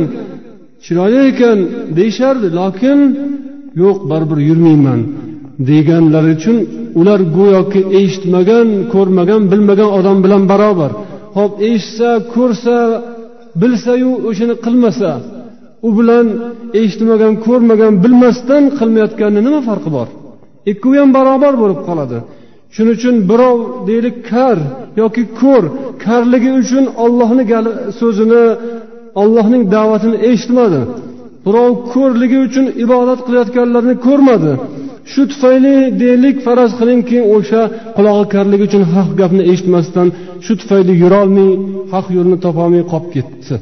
chiroyli 0.86 1.22
ekan 1.32 1.58
deyishardi. 1.98 2.48
Lokin 2.60 3.00
yo'q 3.82 3.98
baribir 4.12 4.40
yurmayman 4.50 5.00
deganlari 5.70 6.32
uchun 6.38 6.58
ular 7.00 7.20
go'yoki 7.38 7.82
eshitmagan 8.00 8.68
ko'rmagan 8.94 9.42
bilmagan 9.52 9.90
odam 9.98 10.18
bilan 10.26 10.44
barobar. 10.52 10.92
Hop 11.38 11.52
eshitsa 11.70 12.10
ko'rsa 12.34 12.76
bilsayu 13.62 14.12
o'shani 14.30 14.56
qilmasa 14.66 15.12
u 15.88 15.90
bilan 15.98 16.26
eshitmagan 16.82 17.34
ko'rmagan 17.46 17.94
bilmasdan 18.04 18.64
qilmayotganni 18.80 19.42
nima 19.48 19.62
farqi 19.70 19.90
bor? 19.98 20.08
Ikkovi 20.72 20.98
ham 21.02 21.12
barobar 21.18 21.54
bo'lib 21.62 21.80
qoladi. 21.88 22.18
Shuning 22.76 22.96
uchun 23.00 23.16
birov 23.30 23.58
deylik 23.90 24.18
kar 24.32 24.58
yoki 25.02 25.24
ko'r 25.42 25.64
karligi 26.06 26.52
uchun 26.62 26.86
ollohni 27.04 27.44
so'zini 28.00 28.44
ollohning 29.22 29.64
da'vatini 29.76 30.18
eshitmadi. 30.30 30.82
Birov 31.46 31.72
ko'rligi 31.94 32.38
uchun 32.48 32.66
ibodat 32.84 33.20
qilayotganlarni 33.28 33.96
ko'rmadi. 34.08 34.52
Shu 35.12 35.22
tufayli 35.32 35.76
deylik 36.02 36.38
faraz 36.46 36.72
qilingki 36.80 37.18
o'sha 37.36 37.62
qulog'i 37.98 38.26
karligi 38.36 38.64
uchun 38.70 38.84
haq 38.94 39.10
gapni 39.22 39.44
eshitmasdan 39.52 40.08
shu 40.46 40.54
tufayli 40.62 40.94
yurolmay 41.04 41.50
haq 41.94 42.06
yo'lni 42.18 42.38
topolmay 42.46 42.84
qolib 42.92 43.08
ketdi. 43.16 43.56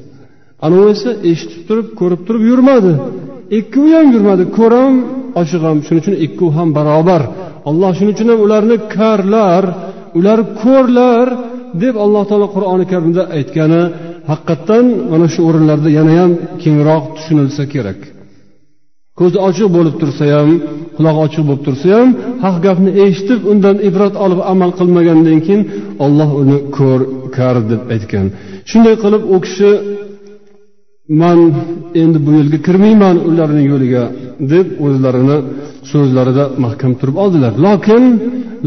Anavi 0.66 0.88
esa 0.96 1.12
eshitib 1.32 1.62
turib 1.68 1.88
ko'rib 2.00 2.22
turib 2.28 2.44
yurmadi. 2.52 2.94
Ikkovi 3.60 3.92
ham 3.98 4.08
yurmadi 4.16 4.44
ko'r 4.58 4.74
ham 4.82 4.94
oshiq 5.42 5.62
ham. 5.68 5.78
Shuning 5.86 6.02
uchun 6.04 6.16
ikkovi 6.26 6.54
ham 6.58 6.70
barobar. 6.78 7.22
Alloh 7.70 7.92
shuning 7.98 8.14
uchun 8.16 8.28
ham 8.32 8.40
ularni 8.46 8.78
karlar 8.96 9.64
ular 10.18 10.40
ko'rlar 10.64 11.28
deb 11.84 11.96
alloh 12.04 12.24
taolo 12.30 12.48
qur'oni 12.56 12.86
karimda 12.92 13.24
aytgani 13.38 13.82
haqiqatdan 14.32 14.86
mana 15.12 15.28
shu 15.34 15.40
o'rinlarda 15.50 15.90
yana 15.98 16.14
ham 16.20 16.32
kengroq 16.64 17.04
tushunilsa 17.16 17.64
kerak. 17.74 18.00
Ko'zi 19.20 19.38
ochiq 19.48 19.68
bo'lib 19.78 19.96
tursa 20.02 20.26
ham 20.36 20.50
qulog'i 20.98 21.20
ochiq 21.26 21.44
bo'lib 21.48 21.64
tursa 21.68 21.88
ham 21.98 22.10
haq 22.44 22.56
gapni 22.66 22.92
eshitib 23.06 23.40
undan 23.52 23.78
ibrat 23.90 24.16
olib 24.26 24.40
amal 24.52 24.72
qilmagandan 24.80 25.40
keyin 25.46 25.62
olloh 26.06 26.30
uni 26.42 26.58
ko'r 26.78 27.02
kar 27.38 27.56
deb 27.72 27.82
aytgan. 27.94 28.26
Shunday 28.70 28.96
qilib 29.04 29.24
u 29.34 29.38
kishi 29.46 29.72
man 31.22 31.40
endi 32.02 32.18
bu 32.26 32.30
yo'lga 32.38 32.60
kirmayman 32.68 33.18
ularning 33.30 33.68
yo'liga 33.74 34.04
deb 34.54 34.68
o'zlarini 34.86 35.38
so'zlarida 35.92 36.46
mahkam 36.66 36.92
turib 37.00 37.16
oldilar. 37.24 37.54
Lokin 37.66 38.04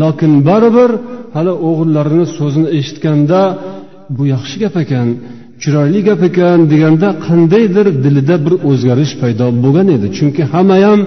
lokin 0.03 0.33
baribir 0.49 0.91
hali 1.35 1.53
o'g'illarini 1.69 2.27
so'zini 2.39 2.69
eshitganda 2.79 3.41
bu 4.17 4.23
yaxshi 4.35 4.57
gap 4.65 4.77
ekan 4.85 5.09
chiroyli 5.63 6.01
gap 6.09 6.23
ekan 6.29 6.59
deganda 6.73 7.09
qandaydir 7.27 7.87
dilida 8.05 8.37
bir 8.45 8.55
o'zgarish 8.71 9.15
paydo 9.23 9.47
bo'lgan 9.65 9.89
edi. 9.97 10.07
Chunki 10.19 10.43
hammayam 10.53 11.01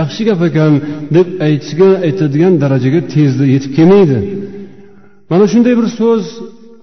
yaxshi 0.00 0.22
gap 0.28 0.40
ekan 0.48 0.72
deb 1.16 1.28
aytishga 1.46 1.88
aytadigan 2.06 2.54
darajaga 2.62 3.00
tezda 3.14 3.44
yetib 3.54 3.72
kelmaydi. 3.78 4.18
Mana 5.30 5.44
shunday 5.52 5.74
bir 5.80 5.86
so'z 5.98 6.24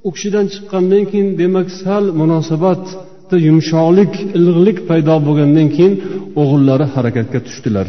u 0.08 0.10
kishidan 0.16 0.46
chiqqandan 0.54 1.04
keyin 1.12 1.30
demak 1.42 1.68
sal 1.82 2.04
munosabatda 2.22 3.36
yumshoqlik 3.48 4.14
ilg'lik 4.38 4.78
paydo 4.90 5.16
bo'lgandan 5.28 5.68
keyin 5.76 5.94
o'g'illari 6.42 6.86
harakatga 6.96 7.40
tushdilar. 7.48 7.88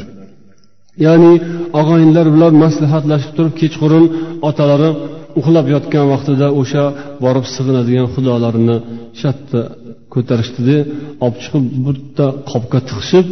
Ya'ni 1.06 1.32
og'aynilar 1.80 2.26
bilan 2.34 2.54
maslahatlashib 2.64 3.32
turib 3.36 3.54
kechqurun 3.60 4.04
otalari 4.48 4.90
uxlab 5.40 5.66
yotgan 5.74 6.04
vaqtida 6.12 6.46
o'sha 6.60 6.84
borib 7.24 7.46
sig'inadigan 7.54 8.06
xudolarini 8.14 8.76
shartta 9.20 9.60
ko'tarishdida 10.14 10.76
olib 11.24 11.36
chiqib 11.42 11.64
bitta 11.86 12.26
qopga 12.50 12.78
tiqishib 12.88 13.26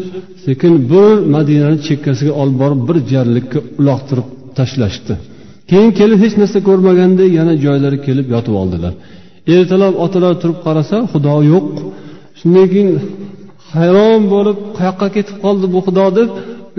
sekin 0.45 0.73
bir 0.93 1.11
madinani 1.35 1.79
chekkasiga 1.87 2.33
olib 2.43 2.57
borib 2.63 2.81
bir 2.89 2.97
jarlikka 3.13 3.59
uloqtirib 3.81 4.29
tashlashdi. 4.59 5.15
Keyin 5.71 5.91
kelib 6.01 6.19
hech 6.25 6.35
narsa 6.41 6.59
ko'rmaganda 6.69 7.25
yana 7.39 7.55
joylari 7.65 7.99
kelib 8.07 8.27
yotib 8.35 8.55
oldilar. 8.63 8.93
Ertalab 9.55 9.95
otalar 10.05 10.35
turib 10.43 10.59
qarasa 10.67 10.97
xudo 11.13 11.35
yo'q. 11.53 11.67
Shundan 12.39 12.67
keyin 12.73 12.91
hayron 13.75 14.21
bo'lib 14.35 14.59
qayoqqa 14.79 15.09
ketib 15.17 15.37
qoldi 15.45 15.67
bu 15.75 15.81
xudo 15.87 16.07
deb 16.19 16.29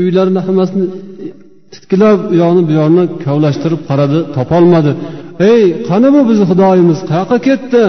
uylarini 0.01 0.41
hammasini 0.47 0.85
titkilab 1.73 2.19
u 2.31 2.35
yoqni 2.41 2.62
bu 2.69 2.73
yoqni 2.81 3.03
kavlashtirib 3.25 3.81
qaradi 3.89 4.19
topolmadi. 4.35 4.91
Ey 5.51 5.62
qani 5.89 6.07
bu 6.15 6.19
bizni 6.29 6.45
xudoyimiz? 6.51 6.99
Qayoqqa 7.12 7.38
ketdi? 7.47 7.83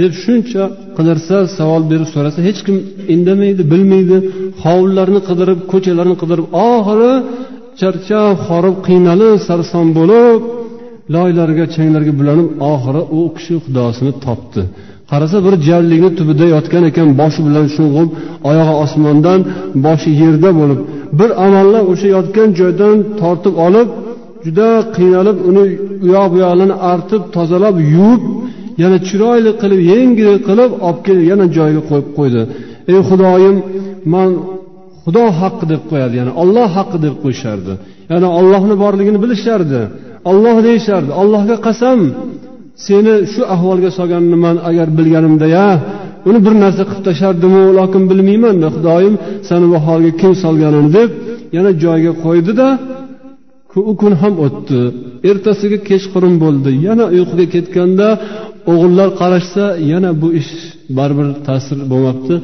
deb 0.00 0.12
shuncha 0.24 0.62
qidirsa 0.96 1.36
savol 1.58 1.82
berib 1.90 2.08
so'rasa 2.14 2.38
hech 2.48 2.60
kim 2.66 2.76
indamaydi 3.14 3.62
bilmaydi. 3.72 4.16
Hovlilarni 4.64 5.20
qidirib 5.28 5.60
ko'chalarni 5.72 6.16
qidirib 6.22 6.46
oxiri 6.70 7.12
charchab 7.80 8.36
horib 8.48 8.76
qiynalib 8.86 9.36
sarson 9.48 9.86
bo'lib 9.98 10.40
loylarga 11.14 11.64
changlarga 11.74 12.12
bulanib 12.20 12.48
oxiri 12.72 13.02
u 13.18 13.20
kishi 13.36 13.54
xudosini 13.64 14.12
topdi. 14.26 14.62
Qarasa 15.10 15.38
bir 15.46 15.54
jarlikni 15.68 16.10
tubida 16.18 16.46
yotgan 16.54 16.84
ekan 16.90 17.08
boshi 17.20 17.40
bilan 17.46 17.66
sho'ng'ib 17.76 18.08
oyog'i 18.50 18.74
osmondan 18.84 19.40
boshi 19.86 20.10
yerda 20.22 20.50
bo'lib 20.60 20.80
bir 21.18 21.30
amallab 21.46 21.84
o'sha 21.92 22.08
yotgan 22.16 22.48
joydan 22.60 22.96
tortib 23.20 23.54
olib 23.66 23.88
juda 24.44 24.70
qiynalib 24.96 25.38
uni 25.48 25.64
u 26.04 26.06
yoq 26.16 26.28
bu 26.32 26.36
yoqlarini 26.44 26.76
artib 26.92 27.22
tozalab 27.36 27.76
yuvib 27.94 28.22
yana 28.82 28.98
chiroyli 29.08 29.52
qilib 29.62 29.80
yengil 29.92 30.28
qilib 30.48 30.70
olib 30.86 31.00
kelib 31.06 31.24
yana 31.32 31.46
joyiga 31.56 31.82
qo'yib 31.90 32.08
qo'ydi. 32.18 32.42
Ey 32.90 32.98
xudoyim 33.08 33.56
man 34.14 34.28
xudo 35.04 35.24
haqqi 35.40 35.64
deb 35.72 35.82
qo'yadi 35.90 36.14
ya'ni 36.20 36.32
olloh 36.42 36.68
haqqi 36.76 36.98
deb 37.06 37.14
qo'yishardi. 37.22 37.72
Ya'ni 38.12 38.28
ollohni 38.38 38.74
borligini 38.84 39.18
bilishardi. 39.24 39.80
Olloh 40.30 40.56
deyishardi 40.66 41.10
allohga 41.22 41.56
qasam 41.66 41.98
seni 42.86 43.14
shu 43.32 43.42
ahvolga 43.54 43.90
solganini 43.98 44.38
man 44.44 44.56
agar 44.68 44.88
bilganimda 44.98 45.46
ya 45.56 45.68
uni 46.28 46.38
bir 46.46 46.54
narsa 46.64 46.82
qilib 46.88 47.04
tashlardimi 47.08 47.62
lokin 47.78 48.02
bilmayman 48.10 48.56
xudoyim 48.74 49.14
sani 49.48 49.66
bu 49.72 49.78
holga 49.86 50.10
kim 50.20 50.32
solganini 50.42 50.90
deb 50.98 51.10
yana 51.56 51.70
joyiga 51.84 52.12
qo'ydida 52.24 52.68
u 53.90 53.96
kun 54.00 54.12
ham 54.22 54.34
o'tdi. 54.46 54.80
Ertasiga 55.30 55.78
kechqurun 55.88 56.34
bo'ldi. 56.44 56.70
Yana 56.86 57.04
uyquga 57.16 57.46
ketganda 57.54 58.08
o'g'illar 58.72 59.08
qarashsa 59.20 59.64
yana 59.92 60.10
bu 60.22 60.28
ish 60.40 60.52
baribir 60.98 61.28
ta'sir 61.46 61.78
bo'lmabdi. 61.92 62.34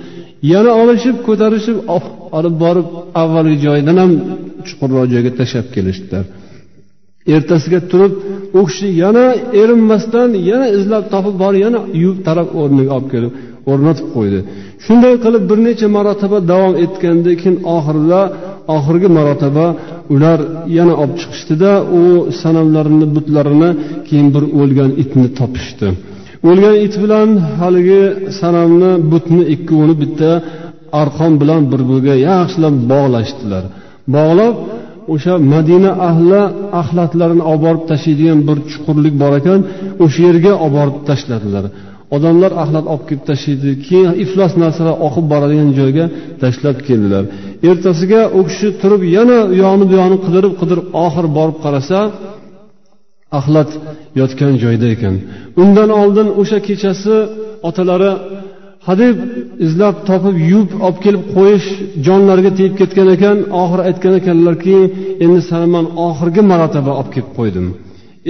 Yana 0.53 0.71
olishib 0.83 1.17
ko'tarishib 1.27 1.79
oh, 1.97 2.05
olib 2.39 2.55
borib 2.65 2.89
avvalgi 3.23 3.57
joyidan 3.67 3.97
ham 4.03 4.13
chuqurroq 4.67 5.07
joyga 5.13 5.31
tashlab 5.41 5.67
kelishdilar. 5.75 6.25
Ertasiga 7.35 7.81
turib 7.91 8.13
u 8.59 8.61
kishi 8.69 8.89
yana 9.03 9.25
erinmasdan 9.61 10.31
yana 10.51 10.67
izlab 10.79 11.05
topib 11.15 11.37
borib 11.43 11.61
yana 11.67 11.81
yuvib 12.03 12.21
tarab 12.29 12.49
o'rniga 12.61 12.93
olib 12.99 13.09
kelib 13.15 13.33
o'rnatib 13.71 14.07
qo'ydi. 14.17 14.41
Shunday 14.85 15.15
qilib 15.25 15.45
bir 15.51 15.59
necha 15.67 15.89
marotaba 15.97 16.39
davom 16.53 16.75
etgandan 16.85 17.35
keyin 17.41 17.57
oxirida 17.77 18.21
oxirgi 18.77 19.09
marotaba 19.19 19.67
ular 20.15 20.39
yana 20.77 20.95
olib 21.03 21.15
chiqishdida 21.21 21.73
u 21.99 22.03
sanamlarini 22.43 23.07
butlarini 23.17 23.71
keyin 24.09 24.29
bir 24.35 24.45
o'lgan 24.61 24.91
itni 25.03 25.27
topishdi. 25.39 25.89
O'lgan 26.49 26.77
it 26.87 26.95
bilan 27.03 27.29
haligi 27.61 28.03
sanamni 28.41 28.93
butni 29.13 29.43
ikkovini 29.55 29.95
bitta 30.03 30.31
arqon 31.01 31.33
bilan 31.43 31.63
bir 31.73 31.81
biriga 31.89 32.15
yaxshilab 32.29 32.75
bog'lashdilar. 32.93 33.65
Bog'lab 34.17 34.55
o'sha 35.15 35.35
madina 35.53 35.91
ahli 36.09 36.43
axlatlarini 36.81 37.45
olib 37.51 37.63
borib 37.67 37.85
tashlaydigan 37.91 38.41
bir 38.49 38.59
chuqurlik 38.71 39.15
bor 39.23 39.33
ekan 39.41 39.61
o'sha 40.05 40.21
yerga 40.29 40.53
olib 40.65 40.75
borib 40.79 40.97
tashladilar. 41.09 41.65
Odamlar 42.17 42.53
axlat 42.63 42.85
olib 42.93 43.05
kelib 43.09 43.25
tashlaydi. 43.31 43.71
Keyin 43.87 44.13
iflos 44.25 44.53
narsalar 44.63 44.97
oqib 45.07 45.27
boradigan 45.33 45.71
joyga 45.79 46.05
tashlab 46.43 46.79
keldilar. 46.89 47.25
Ertasiga 47.71 48.21
u 48.39 48.41
kishi 48.49 48.69
turib 48.83 49.03
yana 49.17 49.39
u 49.53 49.55
yoqni 49.65 49.85
bu 49.91 49.95
yoqni 50.01 50.19
qidirib 50.27 50.55
qidirib 50.61 50.87
oxiri 51.05 51.29
borib 51.39 51.59
qarasa 51.65 51.99
axlat 53.39 53.71
yotgan 54.21 54.55
joyda 54.63 54.87
ekan. 54.95 55.15
Undan 55.63 55.91
oldin 56.01 56.29
o'sha 56.41 56.59
kechasi 56.69 57.15
otalari 57.69 58.13
hadeb 58.89 59.17
izlab 59.67 59.97
topib 60.09 60.37
yuvib 60.51 60.73
olib 60.87 60.99
kelib 61.05 61.23
qo'yish 61.37 61.69
jonlariga 62.07 62.51
tegib 62.59 62.75
ketgan 62.81 63.09
ekan 63.17 63.37
oxiri 63.63 63.83
aytgan 63.89 64.15
ekanlarki 64.21 64.77
endi 65.25 65.41
sani 65.51 65.69
man 65.75 65.87
oxirgi 66.07 66.43
marotaba 66.51 66.93
olib 67.01 67.11
kelib 67.15 67.33
qo'ydim. 67.39 67.67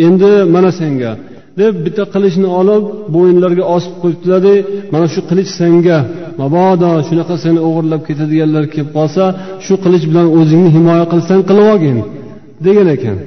Endi 0.07 0.31
mana 0.55 0.71
senga 0.81 1.11
deb 1.59 1.75
bitta 1.85 2.05
qilichni 2.15 2.49
olib 2.61 2.85
bo'yinlariga 3.15 3.65
osib 3.77 3.95
qo'yibdilarda 4.03 4.55
mana 4.93 5.07
shu 5.15 5.21
qilich 5.31 5.51
senga. 5.61 5.99
Mabodo 6.41 6.91
shunaqa 7.09 7.35
seni 7.45 7.61
o'g'irlab 7.69 8.03
ketadiganlar 8.09 8.65
kelib 8.73 8.91
qolsa 8.97 9.25
shu 9.65 9.75
qilich 9.85 10.05
bilan 10.11 10.27
o'zingni 10.39 10.71
himoya 10.77 11.05
qilsang 11.13 11.41
qilib 11.49 11.67
olgin. 11.73 11.99
Degan 12.67 12.89
ekan. 12.97 13.19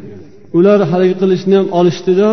Ular 0.57 0.79
haligi 0.91 1.15
qilichni 1.21 1.55
ham 1.59 1.67
olishdida 1.79 2.29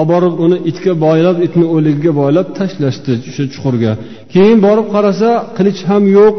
olib 0.00 0.08
borib 0.12 0.34
uni 0.44 0.56
itga 0.70 0.92
boylab 1.06 1.36
itni 1.46 1.66
o'ligiga 1.74 2.12
boylab 2.20 2.46
tashlashdi 2.58 3.12
o'sha 3.30 3.44
chuqurga. 3.54 3.92
Keyin 4.32 4.58
borib 4.66 4.86
qarasa 4.94 5.30
qilich 5.56 5.80
ham 5.90 6.04
yo'q. 6.18 6.36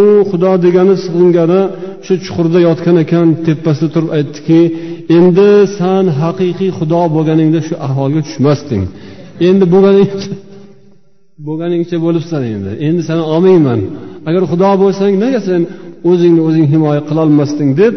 U 0.00 0.02
xudo 0.30 0.52
degani 0.64 0.94
sig'ingani 1.04 1.62
shu 2.06 2.14
chuqurda 2.24 2.58
yotgan 2.68 2.96
ekan 3.04 3.26
tepasida 3.46 3.88
turib 3.94 4.10
aytdiki 4.18 4.60
endi 5.18 5.50
san 5.78 6.04
haqiqiy 6.20 6.70
xudo 6.78 7.02
bo'lganingda 7.16 7.60
shu 7.66 7.74
ahvolga 7.86 8.20
tushmasding. 8.26 8.84
Endi 9.48 9.64
bo'lganingcha 9.74 10.28
bo'lganingcha 11.46 11.96
bo'libsan 12.06 12.42
endi. 12.54 12.70
Endi 12.86 13.02
seni 13.08 13.22
olmayman. 13.34 13.80
Agar 14.28 14.42
xudo 14.52 14.70
bo'lsang 14.82 15.12
nega 15.24 15.40
sen 15.48 15.62
o'zingni 16.10 16.42
o'zing 16.48 16.66
himoya 16.72 17.02
qilolmasding 17.08 17.70
deb 17.82 17.94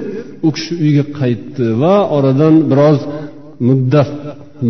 u 0.48 0.50
kishi 0.56 0.72
uyga 0.86 1.04
qaytdi 1.20 1.66
va 1.82 1.96
oradan 2.18 2.54
biroz 2.72 3.00
muddat 3.68 4.10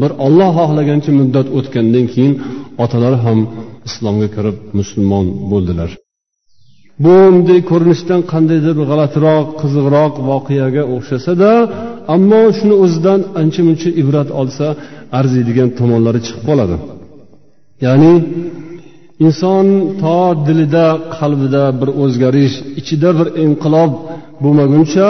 bir 0.02 0.12
olloh 0.26 0.50
xohlagancha 0.60 1.12
muddat 1.19 1.48
o'tgandan 1.58 2.06
keyin 2.13 2.34
otalari 2.84 3.17
ham 3.26 3.39
islomga 3.88 4.28
kirib 4.36 4.58
musulmon 4.80 5.26
bo'ldilar. 5.52 5.89
Bu 7.04 7.15
bunday 7.34 7.60
ko'rinishdan 7.71 8.21
qandaydir 8.32 8.76
g'alatiroq 8.89 9.45
qiziqroq 9.62 10.13
voqeaga 10.30 10.84
o'xshasada 10.95 11.52
ammo 12.15 12.41
shuni 12.58 12.76
o'zidan 12.84 13.20
ancha 13.41 13.62
muncha 13.68 13.89
ibrat 14.02 14.30
olsa 14.41 14.65
arziydigan 15.20 15.70
tomonlari 15.80 16.20
chiqib 16.26 16.44
qoladi. 16.50 16.76
Ya'ni 17.86 18.13
inson 19.26 19.65
to 20.02 20.18
dilida 20.48 20.88
qalbida 21.18 21.63
bir 21.80 21.89
o'zgarish 22.04 22.56
ichida 22.80 23.10
bir 23.20 23.28
inqilob 23.46 23.91
bo'lmaguncha 24.44 25.08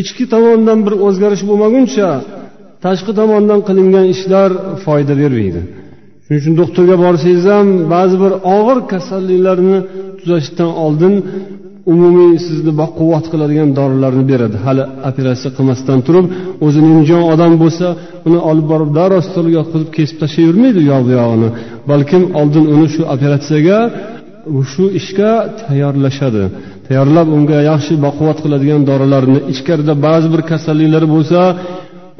ichki 0.00 0.24
tomondan 0.34 0.78
bir 0.86 0.94
o'zgarish 1.06 1.42
bo'lmaguncha 1.50 2.08
tashqi 2.84 3.12
tomondan 3.20 3.60
qilingan 3.68 4.06
ishlar 4.14 4.50
foyda 4.84 5.14
bermaydi. 5.22 5.60
Shuning 6.24 6.40
uchun 6.42 6.54
doktorga 6.60 6.96
borsangiz 7.04 7.44
ham 7.52 7.66
ba'zi 7.94 8.16
bir 8.22 8.32
og'ir 8.56 8.78
kasalliklarni 8.92 9.78
tuzatishdan 10.18 10.70
oldin 10.84 11.14
umumiy 11.92 12.34
sizni 12.46 12.72
baquvvat 12.82 13.26
qiladigan 13.32 13.70
dorilarni 13.78 14.24
beradi. 14.32 14.56
Hali 14.66 14.82
operatsiya 15.10 15.50
qilmasdan 15.56 15.98
turib 16.06 16.26
o'zi 16.66 16.80
nimjon 16.88 17.22
odam 17.32 17.52
bo'lsa 17.62 17.86
uni 18.28 18.38
olib 18.50 18.66
borib 18.72 18.90
darrov 18.98 19.22
stolga 19.28 19.52
yotqizib 19.58 19.90
kesib 19.96 20.16
tashlayvermaydi 20.22 20.78
u 20.82 20.86
yoq 20.92 21.02
bu 21.08 21.12
yog'ini 21.20 21.48
balkim 21.90 22.22
oldin 22.40 22.64
uni 22.74 22.86
shu 22.94 23.02
operatsiyaga 23.14 23.78
shu 24.72 24.84
ishga 25.00 25.32
tayyorlashadi. 25.62 26.44
Tayyorlab 26.86 27.28
unga 27.36 27.58
yaxshi 27.70 27.94
baquvvat 28.06 28.38
qiladigan 28.44 28.82
dorilarni 28.90 29.38
ichkarida 29.52 29.94
ba'zi 30.06 30.28
bir 30.34 30.42
kasalliklari 30.50 31.08
bo'lsa 31.14 31.40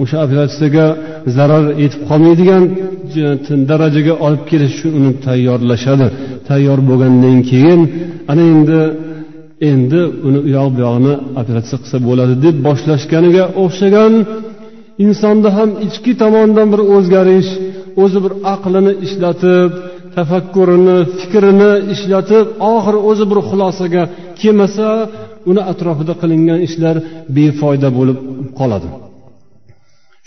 o'sha 0.03 0.17
operatsiyaga 0.27 0.87
zarar 1.37 1.65
yetib 1.83 2.03
qolmaydigan 2.11 2.63
darajaga 3.71 4.15
olib 4.27 4.43
kelish 4.51 4.75
uchun 4.77 4.93
uni 4.99 5.13
tayyorlashadi. 5.27 6.07
Tayyor 6.49 6.79
bo'lgandan 6.89 7.37
keyin 7.51 7.81
ana 8.31 8.43
endi 8.55 8.81
endi 9.61 10.01
uni 10.27 10.39
u 10.47 10.49
yoq 10.57 10.69
bu 10.75 10.81
yog'ini 10.87 11.15
operatsiya 11.41 11.79
qilsa 11.83 11.99
bo'ladi 12.09 12.35
deb 12.45 12.57
boshlashganiga 12.67 13.45
o'xshagan 13.63 14.13
insonda 15.05 15.49
ham 15.57 15.71
ichki 15.87 16.13
tomondan 16.23 16.69
bir 16.73 16.81
o'zgarish 16.95 17.51
o'zi 18.03 18.19
bir 18.25 18.33
aqlini 18.55 18.93
ishlatib 19.07 19.71
tafakkurini 20.17 20.99
fikrini 21.21 21.73
ishlatib 21.95 22.47
oxiri 22.73 22.99
o'zi 23.11 23.25
bir 23.31 23.39
xulosaga 23.49 24.03
kelmasa 24.41 24.89
uni 25.51 25.63
atrofida 25.73 26.15
qilingan 26.23 26.59
ishlar 26.67 26.97
befoyda 27.37 27.89
bo'lib 27.99 28.19
qoladi. 28.59 28.89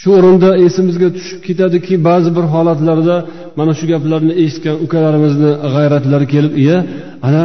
Shu 0.02 0.10
o'rinda 0.18 0.50
esimizga 0.66 1.10
tushib 1.16 1.40
ketadiki 1.48 1.94
ba'zi 2.10 2.30
bir 2.38 2.46
holatlarda 2.54 3.16
mana 3.60 3.74
shu 3.80 3.86
gaplarni 3.94 4.34
eshitgan 4.44 4.76
ukalarimizni 4.86 5.52
g'ayratlari 5.74 6.26
kelib 6.34 6.54
iya 6.64 6.78
ana 7.28 7.44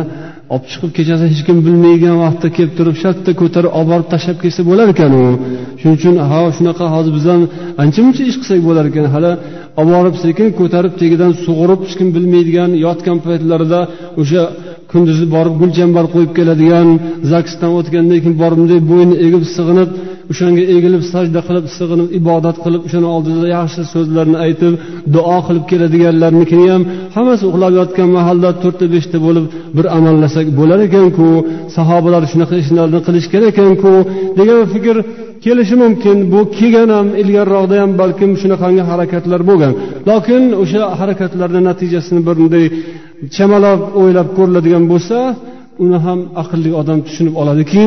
olib 0.53 0.65
chiqib 0.73 0.91
kechasi 0.99 1.25
hech 1.33 1.43
kim 1.47 1.57
bilmaydigan 1.67 2.17
vaqtda 2.25 2.49
kelib 2.57 2.73
turib 2.79 2.97
shartta 3.03 3.31
ko'tarib 3.41 3.71
olib 3.79 3.89
borib 3.93 4.09
tashlab 4.13 4.39
ketsa 4.45 4.63
bo'lar 4.71 4.87
ekan 4.95 5.13
u. 5.21 5.25
Shuning 5.81 5.97
uchun 6.01 6.15
ha 6.31 6.41
shunaqa 6.57 6.85
hozir 6.95 7.13
biz 7.17 7.25
ham 7.33 7.43
ancha 7.83 8.01
muncha 8.07 8.23
ish 8.31 8.39
qilsak 8.41 8.61
bo'lar 8.69 8.85
ekan. 8.91 9.07
Hali 9.15 9.33
olib 9.81 9.93
borib 9.97 10.17
sekin 10.25 10.49
ko'tarib 10.61 10.93
tagidan 11.01 11.33
sug'urib 11.45 11.81
hech 11.85 11.95
kim 12.01 12.09
bilmaydigan 12.17 12.71
yotgan 12.87 13.19
paytlarida 13.27 13.81
o'sha 14.21 14.43
kunduzi 14.93 15.27
borib 15.35 15.55
gulchambar 15.63 16.05
qo'yib 16.15 16.33
keladigan 16.39 16.89
zagsdan 17.33 17.71
o'tgandan 17.79 18.19
keyin 18.23 18.37
borib 18.43 18.59
bunday 18.61 18.81
bo'yni 18.91 19.15
egib 19.27 19.43
sig'inib 19.57 19.91
o'shanga 20.31 20.63
egilib 20.77 21.03
sajda 21.13 21.41
qilib 21.49 21.67
sig'inib 21.77 22.09
ibodat 22.21 22.57
qilib 22.65 22.83
o'shani 22.87 23.09
oldida 23.17 23.47
yaxshi 23.57 23.83
so'zlarni 23.95 24.37
aytib 24.47 24.73
duo 25.15 25.39
qilib 25.47 25.65
keladiganlarnikini 25.71 26.67
ham 26.73 26.83
hammasi 27.17 27.45
uxlab 27.51 27.73
yotgan 27.81 28.09
mahalda 28.19 28.51
to'rtta 28.63 28.87
beshta 28.95 29.17
bo'lib 29.27 29.45
bir 29.77 29.87
amallasak 29.97 30.47
bo'lar 30.59 30.79
ekanku 30.89 31.29
sahobalar 31.77 32.23
shunaqa 32.33 32.55
ishlarni 32.63 33.01
qilish 33.07 33.27
kerak 33.33 33.49
ekanku 33.53 33.93
degan 34.39 34.61
fikr 34.75 34.97
kelishi 35.45 35.77
mumkin. 35.85 36.17
Bu 36.33 36.41
kelgan 36.59 36.91
ham 36.97 37.09
ilgariroqda 37.23 37.75
ham 37.83 37.91
balkim 38.01 38.31
shunaqangi 38.43 38.83
harakatlar 38.91 39.41
bo'lgan. 39.51 39.73
Lokin 40.11 40.43
o'sha 40.63 40.83
harakatlarni 41.01 41.61
natijasini 41.69 42.21
bir 42.27 42.35
bunday 42.41 42.65
chamalab 43.37 43.81
o'ylab 44.01 44.29
ko'riladigan 44.37 44.85
bo'lsa 44.93 45.19
uni 45.85 45.99
ham 46.07 46.21
aqlli 46.43 46.71
odam 46.81 46.99
tushunib 47.07 47.35
oladiki 47.43 47.83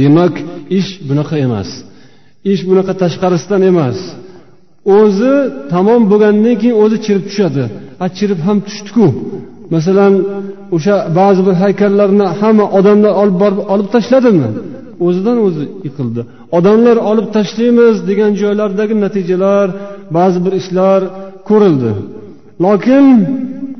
demak 0.00 0.34
ish 0.78 0.90
bunaqa 1.08 1.36
emas. 1.46 1.70
Ish 2.52 2.62
bunaqa 2.68 2.92
tashqarisidan 3.02 3.62
emas. 3.70 3.98
O'zi 4.98 5.34
tamom 5.72 6.02
bo'lgandan 6.10 6.54
keyin 6.60 6.76
o'zi 6.82 6.96
chirib 7.04 7.24
tushadi. 7.28 7.64
A 8.04 8.06
chirib 8.16 8.40
ham 8.46 8.58
tushdiku. 8.66 9.06
Masalan 9.74 10.14
o'sha 10.76 10.96
ba'zi 11.18 11.40
bir 11.46 11.54
haykallarni 11.62 12.26
hamma 12.40 12.66
odamlar 12.78 13.12
olib 13.22 13.36
borib 13.42 13.60
olib 13.72 13.88
tashladimi? 13.94 14.48
O'zidan 15.06 15.38
o'zi 15.46 15.64
yiqildi. 15.86 16.20
Odamlar 16.58 16.96
olib 17.10 17.28
tashlaymiz 17.36 17.96
degan 18.08 18.32
joylardagi 18.42 18.94
natijalar 19.04 19.68
ba'zi 20.16 20.38
bir 20.44 20.52
ishlar 20.60 21.00
ko'rildi. 21.48 21.92
Lokin 22.64 23.06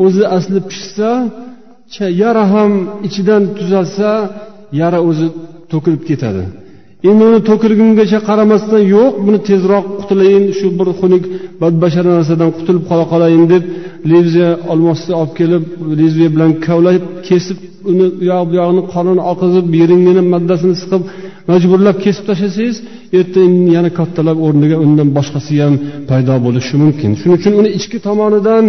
o'zi 0.04 0.24
asli 0.36 0.60
pishsa 0.70 1.10
yara 2.22 2.44
ham 2.52 2.72
ichidan 3.08 3.42
tuzalsa 3.58 4.10
yara 4.80 5.00
o'zi 5.10 5.28
to'kilib 5.74 6.02
ketadi. 6.10 6.44
Endi 7.10 7.22
uni 7.30 7.40
to'kilgungacha 7.48 8.18
qaramasdan 8.28 8.82
yo'q 8.94 9.12
buni 9.26 9.38
tezroq 9.48 9.84
qutulayin 10.00 10.44
shu 10.58 10.66
bir 10.78 10.88
xunuk 11.00 11.24
badbashara 11.62 12.10
narsadan 12.16 12.50
qutulib 12.58 12.84
qola 12.90 13.04
qolayin 13.12 13.44
deb 13.52 13.64
lezviya 14.12 14.50
olmosni 14.72 15.12
olib 15.20 15.32
kelib 15.40 15.64
lezviya 16.00 16.28
bilan 16.34 16.50
kavlab 16.66 17.04
kesib 17.28 17.58
uni 17.90 18.06
u 18.20 18.24
yoq 18.30 18.44
bu 18.50 18.54
yog'ini 18.60 18.82
qonini 18.94 19.22
oqizib 19.32 19.66
yeringini 19.80 20.22
maddasini 20.34 20.76
siqib 20.82 21.02
majburlab 21.50 21.96
kesib 22.04 22.24
tashlasangiz 22.30 22.76
erta 23.18 23.40
yana 23.76 23.90
kattalab 23.98 24.38
o'rniga 24.46 24.76
undan 24.84 25.08
boshqasi 25.16 25.54
ham 25.64 25.74
paydo 26.10 26.34
bo'lishi 26.46 26.74
mumkin. 26.82 27.10
Shuning 27.20 27.36
uchun 27.38 27.52
uni 27.60 27.70
ichki 27.78 27.98
tomonidan 28.06 28.64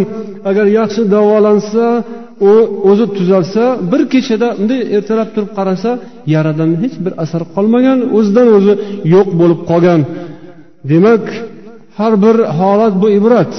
agar 0.49 0.65
yaxshi 0.79 1.01
davolansa 1.15 1.85
u 2.49 2.51
o'zi 2.89 3.05
tuzalsa 3.17 3.63
bir 3.91 4.01
kechada 4.13 4.47
bunday 4.59 4.81
ertalab 4.97 5.29
turib 5.35 5.51
qarasa 5.57 5.91
yaradan 6.33 6.71
hech 6.81 6.95
bir 7.05 7.13
asar 7.23 7.43
qolmagan 7.55 7.99
o'zidan 8.17 8.47
o'zi 8.57 8.73
yo'q 9.13 9.29
bo'lib 9.41 9.61
qolgan. 9.69 10.01
Demak 10.91 11.25
har 11.97 12.13
bir 12.23 12.35
holat 12.59 12.93
bu 13.01 13.07
ibrat 13.19 13.53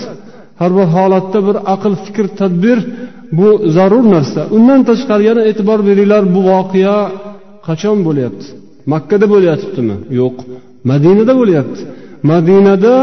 har 0.60 0.70
bir 0.76 0.86
holatda 0.96 1.38
bir 1.46 1.56
aql 1.74 1.92
fikr 2.04 2.26
tadbir 2.40 2.78
bu 3.38 3.48
zarur 3.76 4.04
narsa. 4.14 4.40
Undan 4.56 4.80
tashqari 4.88 5.24
yana 5.30 5.42
e'tibor 5.50 5.80
beringlar 5.88 6.22
bu 6.34 6.40
voqea 6.50 6.98
qachon 7.66 7.98
bo'lyapti? 8.06 8.46
Makkada 8.92 9.26
bo'layotibdimi 9.32 9.96
yo'q. 10.20 10.36
Madinada 10.90 11.32
bo'lyapti. 11.40 11.80
Madinada 12.30 12.94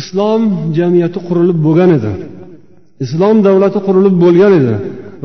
islom 0.00 0.42
jamiyati 0.78 1.18
qurilib 1.26 1.58
bo'lgan 1.66 1.90
edi. 1.98 2.12
Islom 3.04 3.36
davlati 3.46 3.78
qurilib 3.86 4.16
bo'lgan 4.24 4.52
edi. 4.60 4.74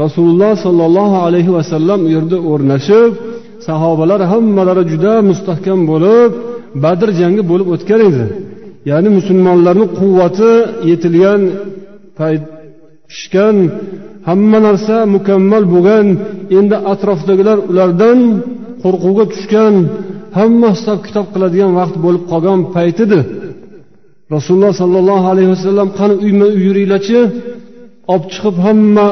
Rasululloh 0.03 0.51
sollallohu 0.65 1.17
alayhi 1.27 1.51
vasallam 1.57 1.99
u 2.07 2.10
yerda 2.15 2.38
o'rnashib 2.51 3.12
sahobalar 3.67 4.21
hammalari 4.31 4.84
juda 4.91 5.13
mustahkam 5.29 5.79
bo'lib 5.91 6.31
badr 6.84 7.07
jangi 7.19 7.43
bo'lib 7.51 7.67
o'tgan 7.75 8.01
edi. 8.10 8.23
Ya'ni 8.89 9.10
musulmonlarni 9.17 9.86
quvvati 9.99 10.51
yetilgan 10.89 11.41
payt 12.19 12.43
pishgan 13.10 13.55
hamma 14.27 14.60
narsa 14.67 14.95
mukammal 15.15 15.63
bo'lgan 15.73 16.07
endi 16.57 16.77
atrofdagilar 16.93 17.57
ulardan 17.69 18.19
qo'rquvga 18.84 19.25
tushgan 19.34 19.75
hamma 20.38 20.69
hisob 20.75 20.99
kitob 21.05 21.27
qiladigan 21.34 21.71
vaqt 21.79 21.95
bo'lib 22.05 22.23
qolgan 22.31 22.60
payt 22.75 22.97
edi. 23.05 23.19
Rasululloh 24.35 24.73
sollallohu 24.81 25.25
alayhi 25.33 25.49
vasallam 25.55 25.87
qani 25.99 26.15
uyma 26.25 26.45
uy 26.55 26.61
yuringlarchi? 26.67 27.19
Olib 28.11 28.25
chiqib 28.33 28.55
hamma 28.65 29.07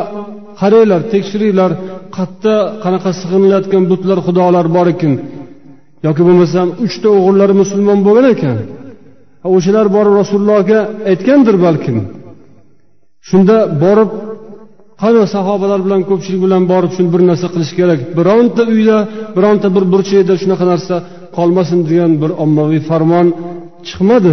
qaranglar 0.61 1.01
tekshiringlar. 1.13 1.71
Qayerda 2.15 2.55
qanaqa 2.83 3.11
sig'inilayotgan 3.21 3.83
butlar 3.91 4.17
xudolar 4.27 4.65
bor 4.75 4.87
ekan. 4.93 5.13
Yoki 6.05 6.21
bo'lmasam 6.27 6.67
uchta 6.85 7.07
o'g'illari 7.17 7.55
musulmon 7.61 7.99
bo'lgan 8.07 8.27
ekan. 8.35 8.57
O'shalar 9.55 9.87
borib 9.95 10.13
rasulullohga 10.21 10.79
aytgandir 11.11 11.55
balkim. 11.65 11.97
Shunda 13.29 13.57
borib 13.83 14.09
qani 15.01 15.21
sahobalar 15.35 15.79
bilan 15.85 16.01
ko'pchilik 16.09 16.41
bilan 16.45 16.63
borib 16.71 16.91
shuni 16.95 17.09
bir 17.13 17.21
narsa 17.29 17.47
qilish 17.53 17.73
kerak? 17.79 17.99
Bironta 18.17 18.63
uyda 18.73 18.97
bironta 19.35 19.67
bir 19.75 19.83
burchakda 19.93 20.33
shunaqa 20.41 20.65
narsa 20.73 20.95
qolmasin 21.37 21.79
degan 21.89 22.11
bir 22.21 22.31
ommaviy 22.43 22.81
farmon 22.89 23.27
chiqmadi. 23.87 24.31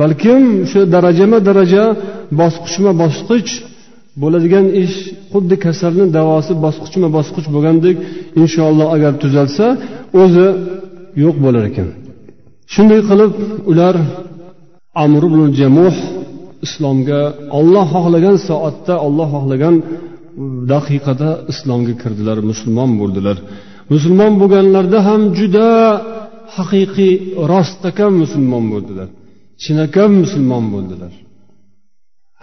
Balkim 0.00 0.42
o'sha 0.64 0.80
darajama 0.94 1.38
daraja 1.48 1.84
bosqichma 2.40 2.92
bosqich 3.02 3.50
bo'ladigan 4.22 4.66
ish 4.82 4.96
xuddi 5.32 5.56
kasalni 5.64 6.04
davosi 6.18 6.52
bosqichma 6.64 7.08
bosqich 7.16 7.46
bo'lgandek 7.54 7.96
inshaalloh 8.42 8.88
agar 8.96 9.12
tuzalsa 9.22 9.66
o'zi 10.22 10.48
yo'q 11.22 11.36
bo'lar 11.44 11.64
ekan. 11.70 11.88
Shunday 12.74 13.00
qilib 13.08 13.32
ular 13.70 13.94
amr 15.04 15.22
ibn 15.28 15.40
jamuh 15.60 15.96
islomga 16.66 17.20
olloh 17.58 17.86
xohlagan 17.94 18.36
soatda 18.48 18.94
olloh 19.06 19.28
xohlagan 19.36 19.74
daqiqada 20.72 21.30
islomga 21.52 21.94
kirdilar 22.02 22.38
musulmon 22.50 22.90
bo'ldilar. 23.00 23.36
Musulmon 23.92 24.32
bo'lganlarida 24.40 24.98
ham 25.08 25.20
juda 25.38 25.68
haqiqiy 26.56 27.14
rostakam 27.52 28.12
musulmon 28.22 28.64
bo'ldilar. 28.74 29.08
Chinakam 29.62 30.10
musulmon 30.22 30.64
bo'ldilar. 30.74 31.12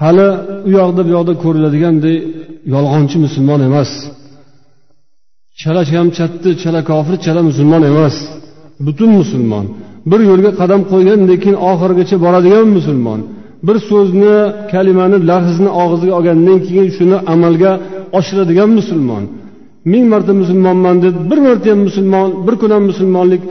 Hali 0.02 0.28
u 0.68 0.70
yoqda 0.80 1.02
bu 1.08 1.12
yoqda 1.18 1.34
ko'riladigandek 1.44 2.18
yolg'onchi 2.74 3.18
musulmon 3.26 3.60
emas. 3.70 3.92
Chala 5.62 5.82
kamchatni 5.92 6.52
chala 6.64 6.82
kofir 6.90 7.16
chala 7.26 7.42
musulmon 7.50 7.84
emas. 7.92 8.16
Butun 8.86 9.10
musulmon. 9.22 9.66
Bir 10.12 10.20
yo'lga 10.30 10.52
qadam 10.62 10.82
qo'ygandan 10.92 11.38
keyin 11.44 11.58
oxirigacha 11.70 12.16
boradigan 12.26 12.68
musulmon. 12.78 13.20
Bir 13.68 13.78
so'zni 13.90 14.36
kalimani 14.72 15.18
lafzni 15.30 15.70
og'ziga 15.84 16.14
olgandan 16.20 16.58
keyin 16.68 16.88
shuni 16.98 17.18
amalga 17.34 17.72
oshiradigan 18.20 18.70
musulmon. 18.80 19.24
Ming 19.92 20.06
marta 20.14 20.34
musulmonman 20.42 20.96
deb 21.06 21.16
bir 21.30 21.40
marta 21.48 21.68
ham 21.72 21.80
musulmon 21.88 22.30
bir 22.46 22.56
kun 22.62 22.72
ham 22.76 22.84
musulmonlik 22.92 23.42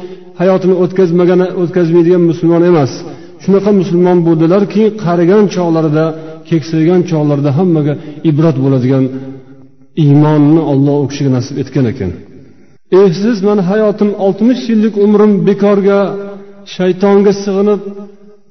hayotini 0.41 0.75
o'tkazmagan 0.83 1.41
o'tkazmaydigan 1.63 2.23
musulmon 2.31 2.63
emas. 2.71 2.93
Shunaqa 3.45 3.71
musulmon 3.81 4.19
bo'ldilarki 4.27 4.83
qarigan 5.05 5.45
chog'larida 5.55 6.05
keksaygan 6.51 7.01
chog'larida 7.11 7.51
hammaga 7.59 7.95
ibrat 8.31 8.57
bo'ladigan 8.65 9.05
iymonni 10.05 10.63
olloh 10.73 10.97
u 11.05 11.07
kishiga 11.11 11.31
nasib 11.37 11.57
etgan 11.63 11.87
ekan. 11.93 12.11
Siz 13.23 13.39
mani 13.49 13.63
hayotim 13.71 14.11
oltmish 14.27 14.63
yillik 14.71 14.95
umrim 15.07 15.33
bekorga 15.49 16.01
shaytonga 16.75 17.33
sig'inib 17.45 17.81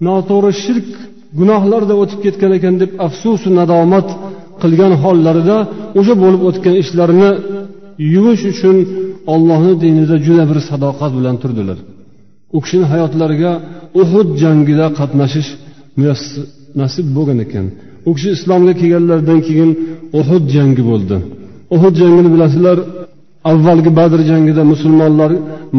noto'g'ri 0.07 0.51
shirk 0.63 0.89
gunohlarda 1.39 1.93
o'tib 2.01 2.19
ketgan 2.25 2.51
ekan 2.57 2.75
deb 2.81 2.91
afsusu 3.07 3.47
nadomat 3.59 4.07
qilgan 4.61 4.93
hollarida 5.03 5.57
o'sha 5.99 6.13
bo'lib 6.23 6.41
o'tgan 6.49 6.75
ishlarini 6.83 7.31
yuvish 8.13 8.43
uchun 8.51 8.77
ollohni 9.33 9.73
dinida 9.83 10.15
juda 10.25 10.43
bir 10.51 10.59
sadoqat 10.69 11.11
bilan 11.17 11.35
turdilar. 11.43 11.77
U 12.55 12.59
kishini 12.63 12.85
hayotlariga 12.93 13.51
uhud 14.01 14.29
jangida 14.43 14.85
qatnashish 14.99 15.49
nasib 16.81 17.07
bo'lgan 17.17 17.39
ekan. 17.45 17.65
U 18.09 18.11
kishi 18.15 18.29
islomga 18.37 18.73
kelganlaridan 18.81 19.39
keyin 19.47 19.69
uhud 20.19 20.43
jangi 20.55 20.83
bo'ldi. 20.91 21.17
Uhud 21.75 21.93
jangini 22.01 22.29
bilasizlar 22.35 22.77
avvalgi 23.51 23.91
badr 23.99 24.19
jangida 24.31 24.63
musulmonlar 24.73 25.31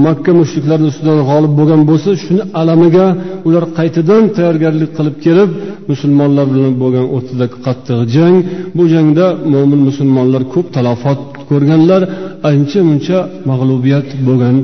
makka 0.05 0.33
mushriklarini 0.41 0.89
ustidan 0.93 1.19
g'olib 1.29 1.53
bo'lgan 1.59 1.81
bo'lsa 1.91 2.11
shuni 2.25 2.43
alamiga 2.61 3.07
ular 3.49 3.65
qaytadan 3.79 4.23
tayyorgarlik 4.37 4.91
qilib 4.97 5.17
kelib 5.25 5.51
musulmonlar 5.91 6.47
bilan 6.55 6.75
bo'lgan 6.83 7.07
o'rtadagi 7.17 7.57
qattiq 7.67 7.99
jang. 8.15 8.37
Bu 8.77 8.85
jangda 8.95 9.27
mo'min 9.53 9.81
musulmonlar 9.89 10.43
ko'p 10.55 10.67
talofot 10.77 11.21
ko'rganlar 11.51 12.03
ancha 12.51 12.81
muncha 12.89 13.19
mag'lubiyat 13.51 14.09
bo'lgan 14.29 14.57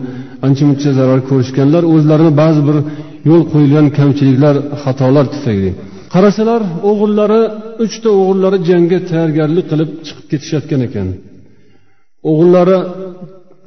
ancha 0.47 0.65
muncha 0.69 0.91
zarar 0.99 1.21
ko'rishganlar 1.31 1.83
o'zlarini 1.95 2.33
ba'zi 2.43 2.61
bir 2.69 2.77
yo'l 3.29 3.43
qo'yilgan 3.53 3.87
kamchiliklar 3.99 4.55
xatolar 4.83 5.25
tufayli. 5.35 5.71
Qarasalar 6.15 6.61
o'g'illari 6.91 7.43
uchta 7.85 8.09
o'g'illari 8.21 8.59
jangga 8.71 8.99
tayyorgarlik 9.11 9.67
qilib 9.71 9.91
chiqib 10.07 10.27
ketishayotgan 10.33 10.81
ekan. 10.89 11.09
O'g'illari 12.31 12.79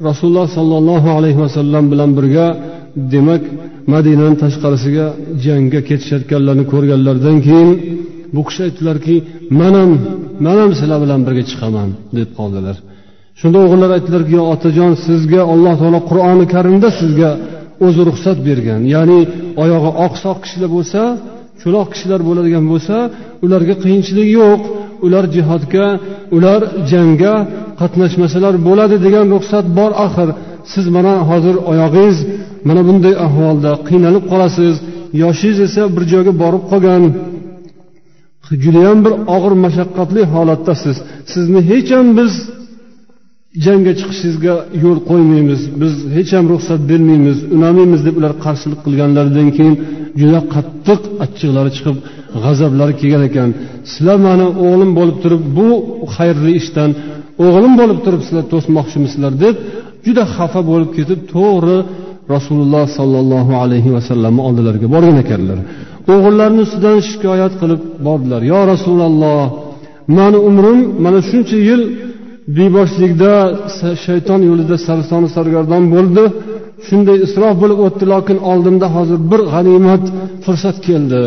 rasululloh 0.08 0.48
sollallohu 0.58 1.10
alayhi 1.18 1.40
vasallam 1.46 1.84
bilan 1.92 2.12
birga 2.18 2.48
demak 3.14 3.44
madinani 3.94 4.38
tashqarisiga 4.44 5.06
jangga 5.46 5.80
ketishayotganlarni 5.90 6.66
ko'rganlaridan 6.74 7.38
keyin 7.48 7.70
bu 8.36 8.42
kishi 8.48 8.62
aytdilarki 8.68 9.16
man 9.60 9.74
ham 9.80 9.92
man 10.46 10.58
ham 10.62 10.72
sizlar 10.80 11.00
bilan 11.06 11.22
birga 11.28 11.44
chiqaman 11.52 11.90
deb 12.18 12.30
qoldilar. 12.40 12.76
Shunda 13.39 13.58
o'g'illar 13.65 13.91
aytdilarki 13.97 14.34
yo 14.39 14.43
otajon 14.54 14.91
sizga 15.06 15.41
alloh 15.54 15.73
taolo 15.82 15.99
qur'oni 16.10 16.45
karimda 16.54 16.89
sizga 16.99 17.32
o'zi 17.86 18.02
ruxsat 18.10 18.38
bergan. 18.47 18.82
Ya'ni 18.95 19.19
oyog'i 19.63 19.91
oqsoq 20.06 20.38
kishilar 20.43 20.69
bo'lsa 20.78 21.02
cho'loq 21.62 21.88
kishilar 21.93 22.21
bo'ladigan 22.30 22.65
bo'lsa 22.71 22.95
ularga 23.45 23.75
qiyinchilik 23.84 24.28
yo'q. 24.39 24.62
Ular 25.06 25.25
jihodga 25.36 25.88
ular 26.36 26.62
jangga 26.91 27.36
qatnashmasalar 27.80 28.54
bo'ladi 28.67 28.95
degan 29.06 29.25
ruxsat 29.36 29.65
bor 29.78 29.91
axir. 30.06 30.30
Siz 30.73 30.86
mana 30.95 31.13
hozir 31.30 31.56
oyog'ingiz 31.71 32.17
mana 32.67 32.82
bunday 32.88 33.15
ahvolda 33.25 33.71
qiynalib 33.88 34.23
qolasiz. 34.32 34.75
Yoshingiz 35.23 35.60
esa 35.67 35.84
bir 35.95 36.04
joyga 36.12 36.34
borib 36.43 36.63
qolgan. 36.71 37.04
Judayam 38.63 38.99
bir 39.06 39.13
og'ir 39.36 39.54
mashaqqatli 39.65 40.21
holatdasiz. 40.34 40.95
Sizni 41.34 41.60
hech 41.71 41.89
ham 41.95 42.08
biz 42.19 42.34
jangga 43.66 43.94
chiqishingizga 44.00 44.56
yo'l 44.84 45.00
qo'ymaymiz. 45.10 45.62
Biz 45.82 45.94
hech 46.16 46.32
ham 46.38 46.46
ruxsat 46.54 46.82
bermaymiz 46.92 47.38
unamaymiz 47.58 48.02
deb 48.08 48.16
ular 48.20 48.34
qarshilik 48.46 48.80
qilganlaridan 48.86 49.48
keyin 49.58 49.76
juda 50.20 50.40
qattiq 50.54 51.02
achchiqlari 51.26 51.72
chiqib 51.78 51.98
g'azablari 52.44 52.94
kelgan 53.02 53.24
ekan. 53.30 53.50
Sizlar 53.92 54.18
mani 54.28 54.46
o'g'lim 54.66 54.92
bo'lib 55.00 55.18
turib 55.24 55.44
bu 55.58 55.70
xayrli 56.16 56.52
ishdan 56.62 56.90
o'g'lim 57.46 57.74
bo'lib 57.82 58.00
turib 58.06 58.22
sizlar 58.28 58.46
to'smoqchimisizlar 58.54 59.34
deb 59.44 59.56
juda 60.06 60.24
xafa 60.36 60.62
bo'lib 60.72 60.92
ketib 60.98 61.20
to'g'ri 61.34 61.78
rasululloh 62.36 62.86
sollallohu 62.98 63.54
alayhi 63.64 63.90
vasallamni 63.98 64.42
oldilariga 64.48 64.88
borgan 64.96 65.18
ekanlar. 65.24 65.58
O'g'illarni 66.14 66.62
ustidan 66.68 66.98
shikoyat 67.10 67.54
qilib 67.62 67.82
bordilar. 68.08 68.42
Yo 68.52 68.60
rasululloh 68.74 69.42
mani 70.18 70.40
umrim 70.50 70.80
mana 71.04 71.20
shuncha 71.30 71.58
yil 71.70 71.82
beboshlikda 72.58 73.34
shayton 74.06 74.42
yo'lida 74.50 74.76
sarson 74.88 75.24
sargardon 75.36 75.84
bo'ldi. 75.96 76.24
Shunday 76.88 77.18
isrof 77.26 77.56
bo'lib 77.62 77.80
o'tdi 77.88 78.06
lokin 78.14 78.38
oldimda 78.52 78.88
hozir 78.96 79.20
bir 79.32 79.42
g'animat 79.54 80.04
fursat 80.44 80.78
keldi. 80.88 81.22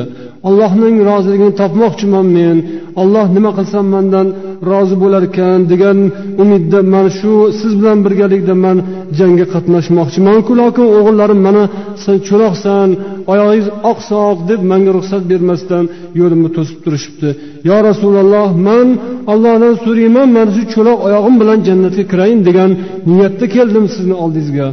Allohning 0.48 0.96
roziligini 1.08 1.52
topmoqchiman 1.60 2.26
men. 2.36 2.56
Olloh 3.02 3.26
nima 3.36 3.50
qilsam 3.58 3.86
mandan 3.94 4.26
rozi 4.70 4.96
bo'lar 5.02 5.22
ekan 5.30 5.58
degan 5.72 5.98
umidda 6.42 6.80
man 6.94 7.06
shu 7.18 7.32
siz 7.60 7.72
bilan 7.80 7.98
birgalikda 8.06 8.54
man 8.64 8.76
jangga 9.18 9.46
qatnashmoqchimanku 9.54 10.52
lokin 10.60 10.86
o'g'illarim 10.98 11.40
mana 11.46 11.62
sen 12.04 12.16
cho'loqsan 12.28 12.88
oyog'ingiz 13.32 13.68
oqsoq 13.92 14.36
deb 14.50 14.60
manga 14.70 14.90
ruxsat 14.98 15.22
bermasdan 15.32 15.84
yo'limni 16.20 16.50
to'sib 16.56 16.78
turishibdi. 16.84 17.28
Yo 17.68 17.76
rasululloh 17.88 18.48
man 18.68 18.86
ollohdan 19.32 19.74
so'rayman 19.84 20.28
mana 20.36 20.50
shu 20.56 20.62
cho'loq 20.74 20.98
oyog'im 21.08 21.34
bilan 21.40 21.58
jannatga 21.68 22.04
kirayin 22.10 22.40
degan 22.48 22.70
niyatda 23.10 23.46
keldim 23.56 23.86
sizni 23.94 24.14
oldingizga 24.24 24.66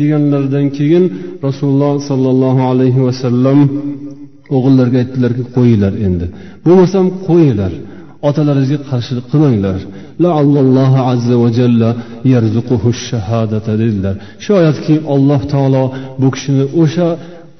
deganlaridan 0.00 0.66
keyin 0.76 1.04
rasululloh 1.46 1.94
sollallohu 2.08 2.62
alayhi 2.72 3.00
vasallam 3.08 3.58
o'g'illarga 4.56 4.98
aytdilarki 5.02 5.42
qo'yinglar 5.56 5.94
endi. 6.06 6.26
Bo'lmasam 6.64 7.06
qo'yinglar. 7.28 7.72
Otalaringizga 8.28 8.78
qarshilik 8.90 9.26
qilmanglar 9.32 9.78
azza 11.12 11.34
va 11.42 11.48
jalla 11.58 11.90
shahadata 13.08 13.72
dedilar 13.82 14.14
shoyatki 14.46 14.94
alloh 15.14 15.40
taolo 15.52 15.84
bu 16.20 16.28
kishini 16.34 16.64
o'sha 16.82 17.08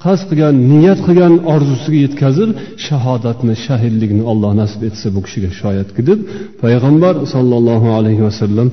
qasd 0.03 0.23
qilgan 0.29 0.55
niyat 0.71 0.99
qilgan 1.07 1.33
orzusiga 1.53 1.99
yetkazib 2.05 2.49
shahodatni 2.87 3.53
shahidlikni 3.65 4.23
olloh 4.31 4.51
nasib 4.61 4.81
etsa 4.89 5.07
bu 5.15 5.19
kishiga 5.25 5.49
shoyatki 5.61 6.01
deb 6.09 6.19
payg'ambar 6.61 7.13
sollallohu 7.33 7.87
alayhi 7.97 8.21
vasallam 8.27 8.67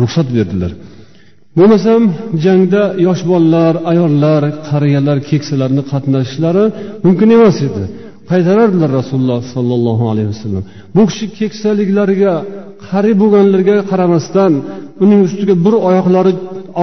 ruxsat 0.00 0.28
berdilar. 0.36 0.72
Bo'lmasam 1.58 2.02
jangda 2.44 2.82
yosh 3.06 3.22
bolalar 3.30 3.74
ayollar 3.92 4.42
qariyalar 4.68 5.18
keksalarni 5.30 5.82
qatnashishlari 5.92 6.64
mumkin 7.04 7.28
emas 7.36 7.58
edi. 7.68 7.82
Qaytarardilar 8.32 8.90
rasululloh 9.00 9.40
sollallohu 9.54 10.04
alayhi 10.12 10.28
vasallam. 10.32 10.62
Bu 10.96 11.02
kishi 11.10 11.26
keksaliklariga 11.38 12.34
qari 12.88 13.12
bo'lganlariga 13.20 13.76
qaramasdan 13.90 14.52
uning 15.04 15.20
ustiga 15.28 15.54
bir 15.64 15.74
oyoqlari 15.88 16.32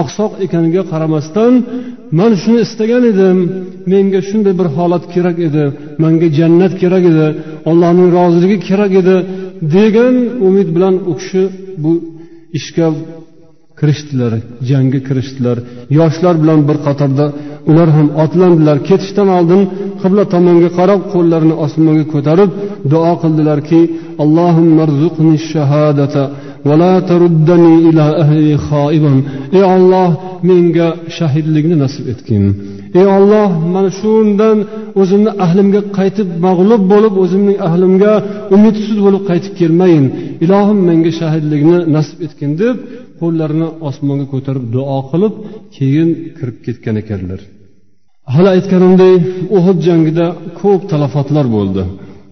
oqsoq 0.02 0.32
ekaniga 0.44 0.82
qaramasdan 0.92 1.52
man 2.18 2.32
shuni 2.42 2.60
istagan 2.66 3.02
edim 3.12 3.38
menga 3.92 4.20
shunday 4.28 4.54
bir 4.60 4.68
holat 4.76 5.04
kerak 5.14 5.38
edi 5.48 5.64
manga 6.02 6.28
jannat 6.38 6.72
kerak 6.82 7.04
edi 7.12 7.26
allohning 7.70 8.08
roziligi 8.18 8.58
kerak 8.68 8.92
edi 9.00 9.16
degan 9.76 10.14
umid 10.48 10.68
bilan 10.76 10.94
u 11.10 11.12
kishi 11.20 11.42
bu 11.82 11.92
ishga 12.58 12.86
kirishdilar 13.80 14.32
jangga 14.70 15.00
kirishdilar. 15.08 15.56
Yoshlar 15.98 16.34
bilan 16.42 16.60
bir 16.68 16.76
qatorda 16.86 17.26
ular 17.70 17.88
ham 17.96 18.08
otlandilar. 18.22 18.76
Ketishdan 18.88 19.28
oldin 19.38 19.62
qibla 20.02 20.24
tomonga 20.34 20.70
qarab 20.78 21.00
qo'llarini 21.14 21.54
osmonga 21.64 22.04
ko'tarib 22.14 22.50
duo 22.92 23.12
qildilarki 23.22 23.80
ey 29.56 29.64
olloh 29.74 30.10
menga 30.48 30.88
shahidlikni 31.16 31.76
nasib 31.82 32.04
etgin. 32.12 32.44
Ey 32.98 33.06
olloh 33.16 33.50
mana 33.74 33.90
shundan 34.00 34.58
o'zimni 35.00 35.30
ahlimga 35.44 35.80
qaytib 35.98 36.28
mag'lub 36.46 36.82
bo'lib 36.92 37.14
o'zimning 37.24 37.58
ahlimga 37.68 38.12
umidsiz 38.54 38.98
bo'lib 39.06 39.22
qaytib 39.30 39.52
kelmayin. 39.60 40.04
Ilohim 40.44 40.78
menga 40.88 41.12
shahidlikni 41.20 41.78
nasib 41.96 42.18
etgin 42.26 42.52
deb 42.62 42.76
qo'llarini 43.20 43.68
osmonga 43.88 44.26
ko'tarib 44.32 44.64
duo 44.74 44.98
qilib 45.10 45.34
keyin 45.76 46.08
kirib 46.38 46.58
ketgan 46.66 46.96
ekanlar. 47.02 47.40
Hali 48.34 48.48
aytganimdek 48.56 49.20
uhud 49.58 49.78
jangida 49.86 50.26
ko'p 50.60 50.82
talafotlar 50.92 51.46
bo'ldi. 51.56 51.82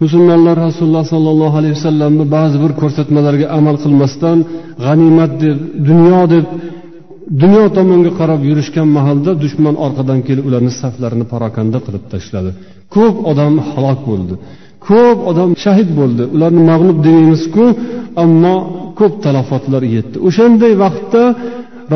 Musulmonlar 0.02 0.56
rasululloh 0.66 1.04
sollallohu 1.14 1.56
alayhi 1.60 1.76
vasallamni 1.78 2.24
ba'zi 2.36 2.56
bir 2.64 2.72
ko'rsatmalarga 2.80 3.46
amal 3.58 3.76
qilmasdan 3.84 4.38
g'animat 4.84 5.32
deb 5.44 5.58
dunyo 5.88 6.22
deb 6.34 6.44
dunyo 7.42 7.64
tomonga 7.76 8.10
qarab 8.20 8.40
yurishgan 8.50 8.88
mahalda 8.96 9.32
dushman 9.44 9.74
orqadan 9.86 10.20
kelib 10.28 10.44
ularni 10.48 10.72
saflarini 10.82 11.26
parokanda 11.32 11.78
qilib 11.86 12.04
tashladi. 12.12 12.50
Ko'p 12.94 13.16
odam 13.30 13.54
halok 13.70 14.00
bo'ldi. 14.10 14.34
Ko'p 14.88 15.18
odam 15.30 15.50
shahid 15.64 15.90
bo'ldi. 15.98 16.22
Ularni 16.34 16.62
mag'lub 16.70 16.98
demaymizku 17.06 17.64
ammo 18.24 18.56
ko'p 19.00 19.14
talafotlar 19.24 19.82
yetdi. 19.96 20.16
O'shanday 20.28 20.72
vaqtda 20.84 21.22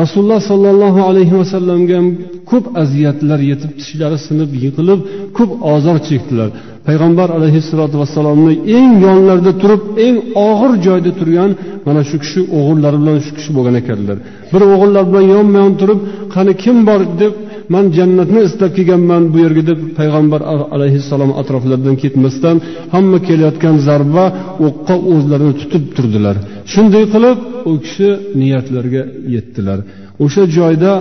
rasululloh 0.01 0.39
sollallohu 0.51 0.99
alayhi 1.09 1.33
vasallamga 1.41 1.93
ham 1.99 2.07
ko'p 2.51 2.65
aziyatlar 2.81 3.39
yetib 3.51 3.71
tishlari 3.79 4.17
sinib 4.27 4.51
yiqilib 4.63 4.99
ko'p 5.37 5.51
ozor 5.73 5.97
chekdilar. 6.09 6.49
Payg'ambar 6.87 7.29
alayhissalotu 7.37 7.95
vassalomni 8.01 8.53
eng 8.77 8.91
yonlarida 9.05 9.53
turib 9.61 9.81
eng 10.05 10.17
og'ir 10.47 10.71
joyda 10.85 11.11
turgan 11.19 11.51
mana 11.87 12.01
shu 12.09 12.17
kishi 12.23 12.39
o'g'illari 12.57 12.97
bilan 13.01 13.17
shu 13.25 13.31
kishi 13.37 13.51
bo'lgan 13.57 13.75
ekanlar. 13.81 14.17
Bir 14.53 14.61
o'g'illar 14.73 15.03
bilan 15.09 15.25
yonma 15.35 15.57
yon 15.63 15.73
turib 15.81 15.99
qani 16.33 16.53
kim 16.63 16.77
bor 16.89 17.01
deb 17.21 17.33
man 17.73 17.85
jannatni 17.97 18.41
istab 18.47 18.71
kelganman 18.77 19.23
bu 19.33 19.37
yerga 19.45 19.63
deb 19.69 19.79
payg'ambar 19.99 20.41
alayhissalom 20.75 21.31
atroflaridan 21.41 21.95
ketmasdan 22.03 22.57
hamma 22.93 23.17
kelayotgan 23.27 23.75
zarba 23.87 24.25
o'qqa 24.67 24.95
o'zlarini 25.13 25.53
tutib 25.61 25.83
turdilar. 25.95 26.35
Shunday 26.73 27.05
qilib 27.13 27.37
u 27.69 27.71
kishi 27.83 28.09
niyatlariga 28.41 29.03
yetdilar. 29.35 29.79
O'sha 30.23 30.43
joyda 30.57 30.91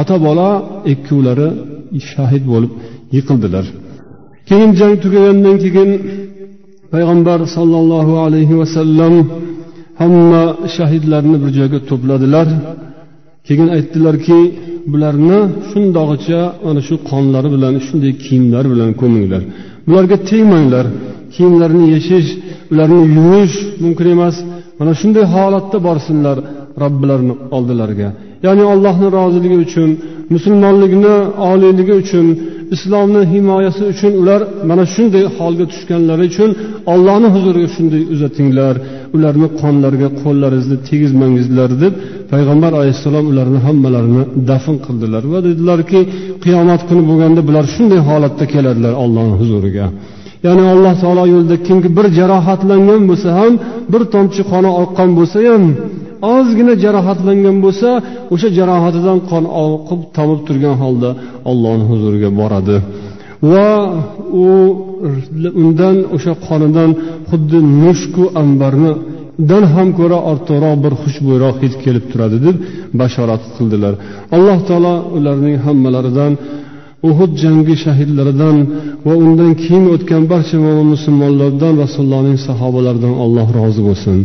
ota 0.00 0.16
bola 0.26 0.50
ikkovlari 0.92 1.48
shahid 2.10 2.44
bo'lib 2.52 2.72
yiqildilar. 3.16 3.66
Keyin 4.48 4.70
jang 4.80 4.94
tugagandan 5.04 5.56
keyin 5.64 5.90
payg'ambar 6.92 7.38
sollallohu 7.56 8.14
alayhi 8.26 8.54
vasallam 8.60 9.14
hamma 10.00 10.44
shahidlarni 10.76 11.36
bir 11.42 11.50
joyga 11.58 11.78
to'pladilar. 11.90 12.48
Keyin 13.46 13.68
aytdilarki 13.76 14.38
bularni 14.92 15.38
shundog'icha 15.70 16.40
mana 16.66 16.80
shu 16.88 16.94
qonlari 17.10 17.48
bilan 17.54 17.74
shunday 17.86 18.12
kiyimlar 18.24 18.64
bilan 18.72 18.90
ko'minglar. 19.00 19.42
Bularga 19.88 20.16
tegmanglar. 20.30 20.86
Kiyimlarini 21.34 21.86
yechish 21.94 22.28
ularni 22.72 22.98
yuvish 23.16 23.56
mumkin 23.82 24.08
emas. 24.14 24.36
Mana 24.78 24.92
shunday 25.00 25.24
holatda 25.34 25.78
borsinlar 25.88 26.36
robbilarini 26.82 27.34
oldilariga 27.56 28.08
ya'ni 28.46 28.64
allohni 28.72 29.08
roziligi 29.18 29.58
uchun 29.66 29.90
musulmonlikni 30.34 31.14
oliyligi 31.50 31.94
uchun 32.02 32.26
islomni 32.74 33.22
himoyasi 33.32 33.82
uchun 33.92 34.12
ular 34.22 34.40
mana 34.70 34.84
shunday 34.94 35.24
holga 35.38 35.64
tushganlari 35.72 36.24
uchun 36.30 36.50
ollohni 36.92 37.28
huzuriga 37.34 37.68
shunday 37.76 38.02
uzatinglar. 38.14 38.74
Ularni 39.16 39.48
qonlariga 39.60 40.08
qo'llaringizni 40.22 40.78
tegizmangizlar 40.88 41.70
deb 41.82 41.92
payg'ambar 42.32 42.72
alayhissalom 42.78 43.24
ularni 43.32 43.58
hammalarini 43.66 44.22
dafn 44.50 44.76
qildilar 44.86 45.22
va 45.32 45.38
dedilarki 45.48 46.00
qiyomat 46.44 46.80
kuni 46.88 47.02
bo'lganda 47.08 47.40
bular 47.48 47.64
shunday 47.74 48.00
holatda 48.08 48.44
keladilar 48.52 48.94
ollohni 49.04 49.34
huzuriga. 49.40 49.86
Ya'ni 50.46 50.64
alloh 50.74 50.94
taolo 51.02 51.24
yo'lida 51.34 51.56
kimki 51.66 51.88
bir 51.96 52.06
jarohatlangan 52.18 53.02
bo'lsa 53.10 53.28
ham 53.38 53.52
bir 53.92 54.02
tomchi 54.14 54.42
qoni 54.52 54.70
oqqan 54.82 55.10
bo'lsa 55.18 55.38
ham 55.48 55.64
ozgina 56.34 56.74
jarohatlangan 56.84 57.56
bo'lsa 57.64 57.88
o'sha 58.34 58.48
jarohatidan 58.58 59.18
qon 59.30 59.44
oqib 59.64 60.00
tomib 60.16 60.40
turgan 60.46 60.76
holda 60.82 61.10
ollohni 61.50 61.84
huzuriga 61.90 62.30
boradi. 62.40 62.76
Va 63.52 63.70
u 64.44 64.48
undan 65.62 65.96
o'sha 66.16 66.32
qonidan 66.46 66.90
xuddi 67.30 67.58
mushku 67.84 68.24
ambarni 68.42 68.92
dan 69.50 69.62
ham 69.74 69.88
ko'ra 69.98 70.18
ortiqroq 70.30 70.76
bir 70.84 70.92
xushbo'yroq 71.02 71.56
hid 71.62 71.74
kelib 71.84 72.04
turadi 72.12 72.38
deb 72.46 72.56
bashorat 73.00 73.42
qildilar. 73.56 73.94
Alloh 74.36 74.58
taolo 74.68 74.94
ularning 75.16 75.56
hammalaridan 75.66 76.32
uhud 77.08 77.32
jangi 77.42 77.74
shahidlaridan 77.84 78.56
va 79.06 79.14
undan 79.24 79.52
keyin 79.62 79.84
o'tgan 79.94 80.22
barcha 80.32 80.56
mo'min 80.64 80.88
musulmonlardan 80.94 81.74
rasulullohning 81.82 82.38
sahobalaridan 82.48 83.14
alloh 83.24 83.46
rozi 83.58 83.82
bo'lsin. 83.88 84.18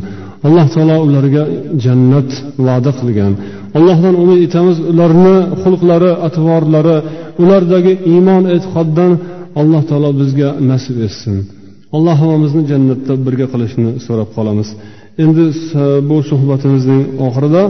Alloh 0.47 0.67
taolo 0.75 0.95
ularga 1.07 1.43
jannat 1.83 2.29
va'da 2.67 2.91
qilgan. 2.99 3.33
Allohdan 3.77 4.15
umid 4.23 4.39
etamiz 4.47 4.77
ularni 4.91 5.35
xulqlari 5.63 6.11
atvorlari 6.27 6.97
ulardagi 7.41 7.93
iymon 8.11 8.43
e'tiqoddan 8.55 9.11
alloh 9.61 9.81
taolo 9.89 10.09
bizga 10.21 10.49
nasib 10.69 10.97
etsin. 11.07 11.35
Alloh 11.95 12.15
hammamizni 12.21 12.63
jannatda 12.71 13.13
birga 13.25 13.47
qilishni 13.53 13.89
so'rab 14.05 14.29
qolamiz. 14.37 14.69
Endi 15.17 15.45
e, 15.81 15.83
bu 16.09 16.17
suhbatimizning 16.29 17.01
oxirida 17.27 17.63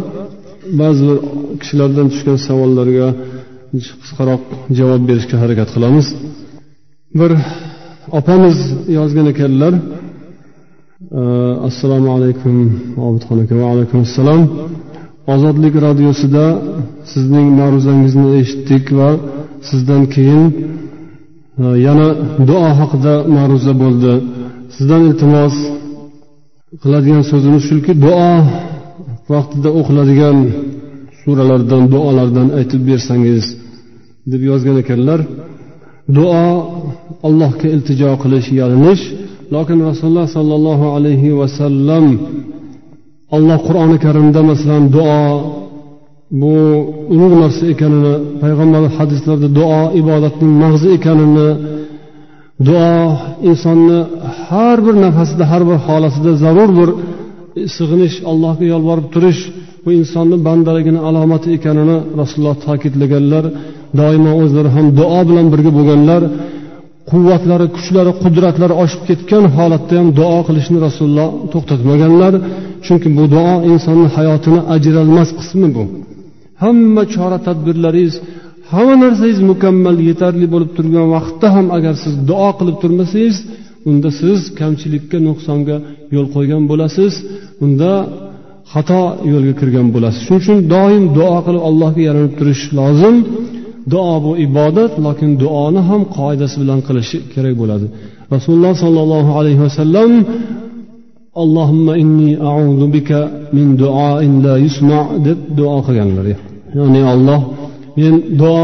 ba'zi 0.82 1.04
bir 1.10 1.18
kishilardan 1.62 2.08
tushgan 2.14 2.38
savollarga 2.48 3.08
qisqaroq 4.02 4.44
javob 4.80 5.02
berishga 5.10 5.38
harakat 5.44 5.70
qilamiz. 5.76 6.08
Bir 7.20 7.32
opamiz 8.20 8.58
yozgan 8.98 9.28
ekanlar 9.34 9.74
e, 11.20 11.22
assalomu 11.68 12.10
alaykum 12.18 12.56
obidxon 13.08 13.38
aka 13.44 13.54
va 13.60 13.66
alaykum 13.74 14.00
assalom 14.08 14.42
ozodlik 15.34 15.74
radiosida 15.88 16.46
sizning 17.12 17.48
ma'ruzangizni 17.60 18.28
eshitdik 18.42 18.86
va 19.00 19.10
sizdan 19.70 20.04
keyin 20.16 20.44
e, 21.62 21.66
yana 21.88 22.08
duo 22.50 22.68
haqida 22.80 23.14
ma'ruza 23.36 23.74
bo'ldi. 23.84 24.14
Sizdan 24.76 25.02
iltimos 25.10 25.56
qiladigan 26.82 27.24
so'zimiz 27.32 27.64
shuki 27.70 27.94
duo 28.06 28.30
vaqtida 29.32 29.70
o'qiladigan 29.80 30.38
suralardan 31.22 31.84
duolardan 31.94 32.48
aytib 32.60 32.82
bersangiz 32.90 33.44
deb 34.32 34.42
yozgan 34.50 34.78
ekanlar 34.84 35.20
duo 36.18 36.46
allohga 37.28 37.68
iltijo 37.76 38.10
qilish 38.24 38.48
yalinish. 38.62 39.04
Lokin 39.56 39.80
rasululloh 39.90 40.28
sollallohu 40.38 40.86
alayhi 40.98 41.30
vasallam 41.42 42.06
alloh 43.36 43.60
qur'oni 43.68 43.98
karimda 44.06 44.42
masalan 44.52 44.84
duo 44.96 45.22
bu 46.42 46.54
ulug' 47.14 47.36
narsa 47.44 47.64
ekanini 47.74 48.14
payg'ambar 48.42 48.84
hadislarda 48.98 49.48
duo 49.60 49.82
ibodatning 50.02 50.54
mag'zi 50.64 50.88
ekanini 50.98 51.50
duo 52.68 52.94
insonni 53.50 54.00
har 54.48 54.78
bir 54.86 54.96
nafasida 55.06 55.44
har 55.52 55.62
bir 55.70 55.78
holatida 55.88 56.32
zarur 56.44 56.70
bir 56.80 56.90
sig'inish 57.76 58.16
allohga 58.32 58.66
yolvorib 58.74 59.08
turish 59.14 59.42
bu 59.84 59.90
insonni 60.00 60.38
bandaligini 60.48 61.00
alomati 61.10 61.48
ekanini 61.58 61.98
rasululloh 62.22 62.58
ta'kidlaganlar 62.66 63.44
doimo 64.00 64.32
o'zlari 64.44 64.70
ham 64.76 64.88
duo 65.00 65.20
bilan 65.30 65.48
birga 65.54 65.72
bo'lganlar 65.78 66.22
quvvatlari 67.12 67.68
kuchlari 67.76 68.12
qudratlari 68.24 68.74
oshib 68.84 69.02
ketgan 69.10 69.44
holatda 69.56 69.94
ham 70.00 70.08
duo 70.20 70.40
qilishni 70.48 70.78
rasululloh 70.88 71.30
to'xtatmaganlar. 71.54 72.34
Chunki 72.86 73.08
bu 73.18 73.24
duo 73.36 73.54
insonni 73.72 74.08
hayotini 74.18 74.60
ajralmas 74.76 75.30
qismi 75.40 75.68
bu. 75.76 75.84
Hamma 76.64 77.04
chora 77.14 77.38
tadbirlaringiz 77.48 78.16
hamma 78.76 78.96
narsangiz 79.04 79.40
mukammal 79.52 79.98
yetarli 80.10 80.48
bo'lib 80.54 80.72
turgan 80.78 81.08
vaqtda 81.16 81.48
ham 81.56 81.68
agar 81.78 81.94
siz 82.04 82.14
duo 82.30 82.50
qilib 82.60 82.78
turmasangiz 82.84 83.38
unda 83.90 84.10
siz 84.22 84.40
kamchilikka 84.60 85.18
nuqsonga 85.28 85.78
yo'l 86.16 86.28
qo'ygan 86.36 86.64
bo'lasiz. 86.72 87.14
Unda 87.66 87.92
xato 88.74 89.02
yo'lga 89.32 89.54
kirgan 89.60 89.88
bo'lasiz. 89.96 90.22
Shuning 90.28 90.42
uchun 90.44 90.58
doim 90.74 91.04
duo 91.18 91.38
qilib 91.46 91.64
allohga 91.70 92.02
yalinib 92.08 92.34
turish 92.40 92.64
lozim. 92.80 93.16
Duo 93.94 94.16
bu 94.26 94.32
ibodat 94.48 94.94
lokin 95.06 95.32
duoni 95.44 95.82
ham 95.90 96.02
qoidasi 96.18 96.56
bilan 96.62 96.80
qilishi 96.88 97.18
kerak 97.34 97.56
bo'ladi. 97.62 97.86
Rasululloh 98.36 98.74
sollallohu 98.84 99.32
alayhi 99.40 99.62
vasallam 99.66 100.12
allohimma 101.44 101.94
inni 102.04 102.32
audu 102.56 102.86
bika 102.96 103.20
min 103.56 103.68
duoin 103.82 104.34
la 104.46 104.56
yusma 104.66 105.00
deb 105.28 105.40
duo 105.60 105.78
qilganlar. 105.88 106.26
Ya'ni 106.78 107.02
olloh 107.14 107.40
men 108.00 108.16
duo 108.42 108.64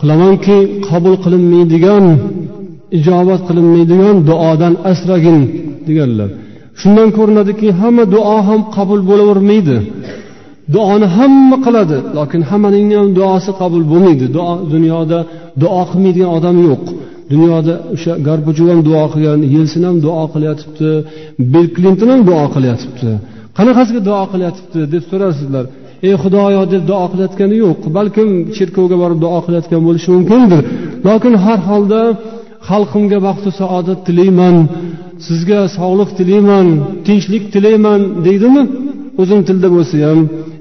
qilamanki 0.00 0.56
qabul 0.88 1.14
qilinmaydigan 1.24 2.04
ijobat 2.98 3.40
qilinmaydigan 3.48 4.16
duodan 4.28 4.74
asragin 4.90 5.40
deganlar. 5.86 6.30
Shundan 6.80 7.08
ko'rinadiki 7.18 7.68
hamma 7.80 8.04
duo 8.14 8.36
ham 8.48 8.60
qabul 8.76 9.00
bo'lavermaydi. 9.10 9.76
Duoni 10.74 11.06
hamma 11.16 11.56
qiladi 11.66 11.98
lokin 12.18 12.42
hammaning 12.50 12.88
ham 12.98 13.08
duosi 13.18 13.50
qabul 13.60 13.82
bo'lmaydi. 13.92 14.26
Duo 14.36 14.52
dunyoda 14.74 15.18
duo 15.62 15.82
qilmaydigan 15.90 16.30
odam 16.36 16.56
yo'q. 16.68 16.84
Dunyoda 17.32 17.74
o'sha 17.94 18.12
garbuchov 18.26 18.66
ham 18.72 18.80
duo 18.88 19.04
qilgan 19.12 19.40
yelsin 19.54 19.82
ham 19.88 19.96
duo 20.06 20.22
qilyotibdi 20.34 20.90
bill 21.52 21.68
klinton 21.76 22.08
ham 22.12 22.22
duo 22.30 22.44
qilyotibdi. 22.54 23.10
Qanaqasiga 23.58 24.00
duo 24.08 24.22
qilyotibdi 24.32 24.80
deb 24.94 25.02
so'rarsizlar 25.10 25.64
ey 26.06 26.14
xudoyo 26.22 26.62
deb 26.72 26.82
duo 26.90 27.04
qilayotgani 27.12 27.56
yo'q. 27.64 27.80
Balkim 27.96 28.28
cherkovga 28.56 28.96
borib 29.02 29.18
duo 29.24 29.38
qilayotgan 29.44 29.82
bo'lishi 29.88 30.08
mumkindir. 30.16 30.62
Lokin 31.06 31.34
har 31.44 31.60
holda 31.70 32.00
xalqimga 32.68 33.18
baxtu 33.26 33.48
saodat 33.60 34.00
tilayman. 34.06 34.56
Sizga 35.26 35.60
sog'lik 35.76 36.10
tilayman 36.18 36.66
tinchlik 37.06 37.44
tilayman 37.54 38.00
deydimi? 38.26 38.62
O'zini 39.20 39.42
tilida 39.48 39.68
bo'lsa 39.76 39.96
ham 40.06 40.20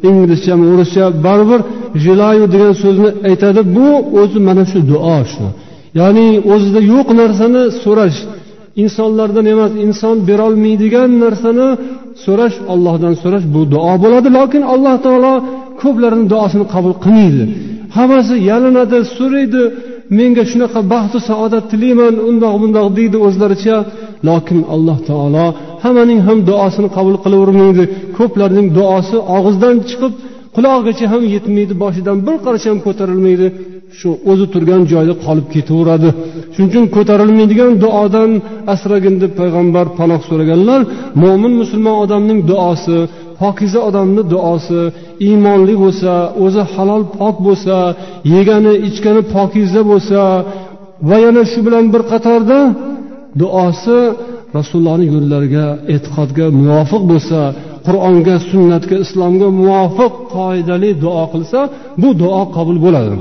inglizchami 0.10 0.66
o'rischa 0.74 1.06
baribir 1.26 1.62
желаю 2.06 2.46
degan 2.54 2.74
so'zni 2.84 3.10
aytadi. 3.30 3.62
Bu 3.76 3.88
o'zi 4.22 4.39
mana 4.48 4.64
shu 4.72 4.80
duo 4.92 5.18
shu. 5.32 5.46
Ya'ni 6.00 6.28
o'zida 6.54 6.82
yo'q 6.94 7.08
narsani 7.22 7.64
so'rash 7.84 8.20
insonlardan 8.84 9.46
emas 9.54 9.72
inson 9.86 10.16
berolmaydigan 10.30 11.10
narsani 11.24 11.68
so'rash 12.24 12.57
ollohdan 12.74 13.14
so'rash 13.22 13.45
bu 13.53 13.62
duo 13.74 13.93
bo'ladi. 14.03 14.30
Lokin 14.38 14.64
alloh 14.74 14.95
taolo 15.05 15.34
ko'plarini 15.82 16.26
duosini 16.34 16.66
qabul 16.74 16.93
qilmaydi. 17.03 17.43
Hammasi 17.97 18.36
yalinadi 18.49 18.99
so'raydi 19.18 19.64
menga 20.18 20.43
shunaqa 20.51 20.80
baxtu 20.93 21.18
saodat 21.30 21.66
tilayman 21.72 22.16
undoq 22.30 22.55
bundoq 22.62 22.88
deydi 22.97 23.18
o'zlaricha. 23.28 23.78
Lokin 24.28 24.59
alloh 24.76 24.97
taolo 25.09 25.45
hammaning 25.84 26.20
ham 26.28 26.39
duosini 26.49 26.89
qabul 26.97 27.16
qilavermaydi. 27.24 27.84
Ko'plarning 28.18 28.68
duosi 28.78 29.18
og'izdan 29.38 29.76
chiqib 29.89 30.14
qulog'igacha 30.56 31.06
ham 31.14 31.24
yetmaydi 31.36 31.74
boshidan 31.84 32.18
bir 32.28 32.36
qarich 32.45 32.66
ham 32.72 32.80
ko'tarilmaydi. 32.88 33.47
Shu 33.99 34.10
o'zi 34.32 34.45
turgan 34.54 34.82
joyida 34.91 35.16
qolib 35.26 35.47
ketaveradi. 35.56 36.10
Shuning 36.54 36.70
uchun 36.72 36.86
ko'tarilmaydigan 36.95 37.72
duodan 37.84 38.32
asragin 38.74 39.16
deb 39.24 39.32
payg'ambar 39.39 39.86
panoh 39.99 40.22
so'raganlar 40.30 40.80
mo'min 41.24 41.54
musulmon 41.62 41.95
odamning 42.04 42.39
duosi 42.52 42.97
pokiza 43.41 43.80
odamni 43.89 44.24
duosi 44.34 44.82
iymonli 45.28 45.76
bo'lsa 45.84 46.12
o'zi 46.45 46.64
halol 46.74 47.04
pok 47.18 47.36
bo'lsa 47.47 47.76
yegani 48.34 48.74
ichgani 48.88 49.22
pokiza 49.36 49.82
bo'lsa 49.91 50.20
va 51.10 51.18
yana 51.26 51.43
shu 51.52 51.60
bilan 51.68 51.86
bir 51.93 52.02
qatorda 52.12 52.60
duosi 53.41 53.97
rasulullohni 54.58 55.06
yo'llariga 55.14 55.66
e'tiqodga 55.93 56.45
muvofiq 56.60 57.04
bo'lsa 57.12 57.39
qur'onga 57.88 58.36
sunnatga 58.51 58.95
islomga 59.05 59.47
muvofiq 59.59 60.13
qoidali 60.36 60.89
duo 61.03 61.23
qilsa 61.34 61.59
bu 62.01 62.09
duo 62.21 62.41
qabul 62.55 62.77
bo'ladi. 62.86 63.15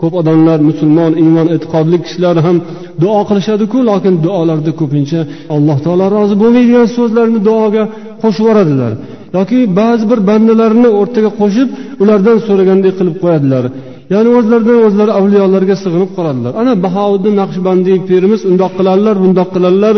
Ko'p 0.00 0.14
odamlar 0.20 0.58
musulmon 0.70 1.12
iymon 1.22 1.46
e'tiqodli 1.54 1.98
kishilar 2.04 2.36
ham 2.46 2.56
duo 3.02 3.20
qilishadiku 3.28 3.78
lokin 3.90 4.14
duolarda 4.24 4.72
ko'pincha 4.80 5.20
alloh 5.54 5.76
taolo 5.84 6.06
rozi 6.16 6.34
bo'lmaydigan 6.42 6.86
so'zlarni 6.96 7.40
duoga 7.48 7.82
qo'shib 8.22 8.42
yuboradilar. 8.44 8.92
Yoki 9.36 9.58
ba'zi 9.80 10.04
bir 10.10 10.20
bandalarni 10.30 10.88
o'rtaga 11.00 11.30
qo'shib 11.40 11.68
ulardan 12.02 12.36
so'ragandek 12.46 12.94
qilib 12.98 13.16
qo'yadilar. 13.22 13.64
Ya'ni 14.12 14.30
o'zlaridan 14.38 14.78
o'zlari 14.86 15.12
avliyolarga 15.20 15.74
sig'inib 15.82 16.10
qoladilar. 16.16 16.52
Ana 16.60 16.72
bahovuddin 16.84 17.34
naqshbandiy 17.42 17.98
pirimiz 18.08 18.40
undoq 18.50 18.72
qiladilar 18.78 19.14
bundoq 19.24 19.48
qiladilar 19.54 19.94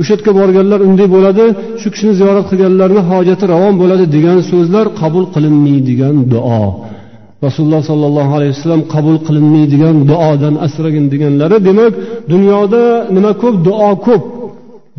o'sha 0.00 0.12
yerga 0.14 0.32
borganlar 0.40 0.80
unday 0.88 1.08
bo'ladi 1.16 1.44
shu 1.80 1.88
kishini 1.94 2.12
ziyorat 2.20 2.46
qilganlarni 2.50 3.02
hojati 3.10 3.44
ravon 3.52 3.74
bo'ladi 3.82 4.04
degan 4.16 4.38
so'zlar 4.50 4.86
qabul 5.00 5.24
qilinmaydigan 5.34 6.16
duo. 6.32 6.64
Rasululloh 7.46 7.82
sollallohu 7.90 8.32
alayhi 8.38 8.52
vasallam 8.56 8.82
qabul 8.94 9.16
qilinmaydigan 9.26 9.96
duodan 10.10 10.54
asragin 10.66 11.04
deganlari 11.12 11.56
demak 11.68 11.92
dunyoda 12.32 12.82
nima 13.16 13.32
ko'p? 13.42 13.54
Duo 13.68 13.90
ko'p. 14.06 14.22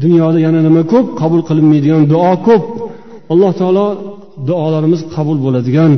Dunyoda 0.04 0.38
yana 0.46 0.60
nima 0.68 0.84
ko'p? 0.94 1.06
Qabul 1.22 1.42
qilinmaydigan 1.50 2.02
duo 2.14 2.34
ko'p. 2.48 2.64
Alloh 3.34 3.52
taolo 3.60 3.88
duolarimiz 4.50 5.02
qabul 5.16 5.38
bo'ladigan 5.46 5.92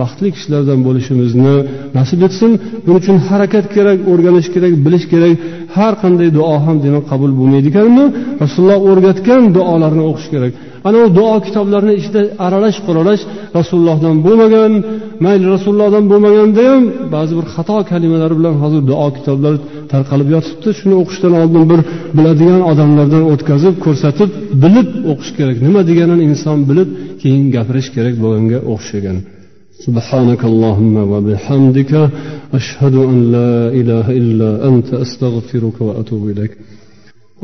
baxtli 0.00 0.28
kishilardan 0.34 0.80
bo'lishimizni 0.86 1.54
nasib 1.98 2.20
etsin. 2.26 2.50
Buning 2.84 2.98
uchun 3.02 3.16
harakat 3.28 3.66
kerak 3.74 3.98
o'rganish 4.12 4.48
kerak 4.54 4.72
bilish 4.84 5.06
kerak. 5.12 5.34
Har 5.76 5.94
qanday 6.02 6.28
duo 6.38 6.54
ham 6.64 6.76
demak 6.86 7.04
qabul 7.12 7.30
bo'lmaydi 7.38 7.68
ekanmi 7.72 8.04
rasululloh 8.42 8.78
o'rgatgan 8.90 9.42
duolarni 9.56 10.04
o'qish 10.10 10.28
kerak. 10.34 10.52
Ana 10.88 10.98
u 11.06 11.08
duo 11.18 11.36
kitoblarini 11.46 11.94
ichida 12.00 12.20
aralash 12.46 12.78
quralash 12.86 13.22
rasulullohdan 13.58 14.16
bo'lmagan 14.26 14.72
mayli 15.24 15.46
rasulullohdan 15.54 16.04
bo'lmaganda 16.12 16.62
ham 16.70 16.82
ba'zi 17.14 17.32
bir 17.38 17.46
xato 17.54 17.76
kalimalar 17.92 18.32
bilan 18.38 18.54
hozir 18.62 18.82
duo 18.90 19.06
kitoblari 19.16 19.58
tarqalib 19.92 20.28
yotibdi. 20.36 20.68
Shuni 20.78 20.94
o'qishdan 21.02 21.32
oldin 21.40 21.62
bir 21.70 21.80
biladigan 22.16 22.62
odamlardan 22.70 23.24
o'tkazib 23.32 23.74
ko'rsatib 23.84 24.30
bilib 24.62 24.88
o'qish 25.12 25.32
kerak. 25.38 25.56
Nima 25.66 25.80
deganini 25.90 26.22
inson 26.30 26.58
bilib 26.70 26.88
keyin 27.22 27.44
gapirish 27.56 27.88
kerak 27.96 28.14
bo'lganga 28.22 28.58
o'xshagan. 28.74 29.18
سبحانك 29.86 30.42
اللهم 30.44 30.96
وبحمدك 31.12 31.92
أشهد 32.58 32.94
أن 32.94 33.18
لا 33.34 33.52
إله 33.80 34.06
إلا 34.20 34.50
أنت 34.68 34.88
أستغفرك 35.04 35.76
وأتوب 35.86 36.22
إليك 36.32 36.52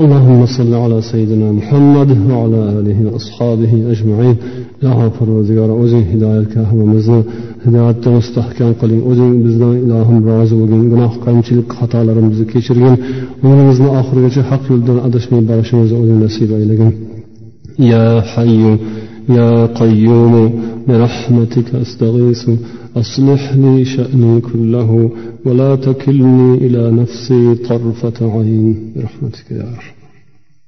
اللهم 0.03 0.41
صل 0.57 0.73
على 0.85 0.99
سيدنا 1.13 1.49
محمد 1.59 2.11
وعلى 2.31 2.61
آله 2.79 2.99
وأصحابه 3.07 3.73
أجمعين 3.93 4.37
يا 4.85 4.91
غفر 5.01 5.29
وزيار 5.37 5.71
o'zing 5.83 6.05
hidoyatga 6.13 6.61
hammamizni 6.71 7.21
hidoyatda 7.65 8.09
mustahkam 8.19 8.73
qiling 8.81 9.01
o'zing 9.11 9.33
bizdan 9.45 9.75
ilohim 9.85 10.19
rozi 10.31 10.55
bo'lgin 10.61 10.83
gunoh 10.93 11.13
kamchilik 11.25 11.69
xatolarimizni 11.79 12.47
kechirgin 12.53 12.95
umrimizni 13.45 13.89
oxirigacha 14.01 14.43
haq 14.51 14.63
yo'ldan 14.73 14.99
adashmay 15.07 15.43
borishimizni 15.51 15.97
o'zing 16.03 16.19
nasib 16.25 16.51
aylagin 16.59 16.93
يا 17.81 18.21
حي 18.21 18.77
يا 19.29 19.67
قيوم 19.67 20.63
برحمتك 20.89 21.75
أستغيث. 21.75 22.51
أصلح 22.97 23.53
لي 23.55 23.85
شأني 23.85 24.41
كله 24.41 25.11
ولا 25.45 25.77
تكلني 25.77 26.55
إلى 26.55 26.91
نفسي 26.91 27.55
طرفة 27.55 28.33
عين. 28.39 28.93
برحمتك 28.97 29.51
يا 29.51 29.63
أرحم. 29.63 30.00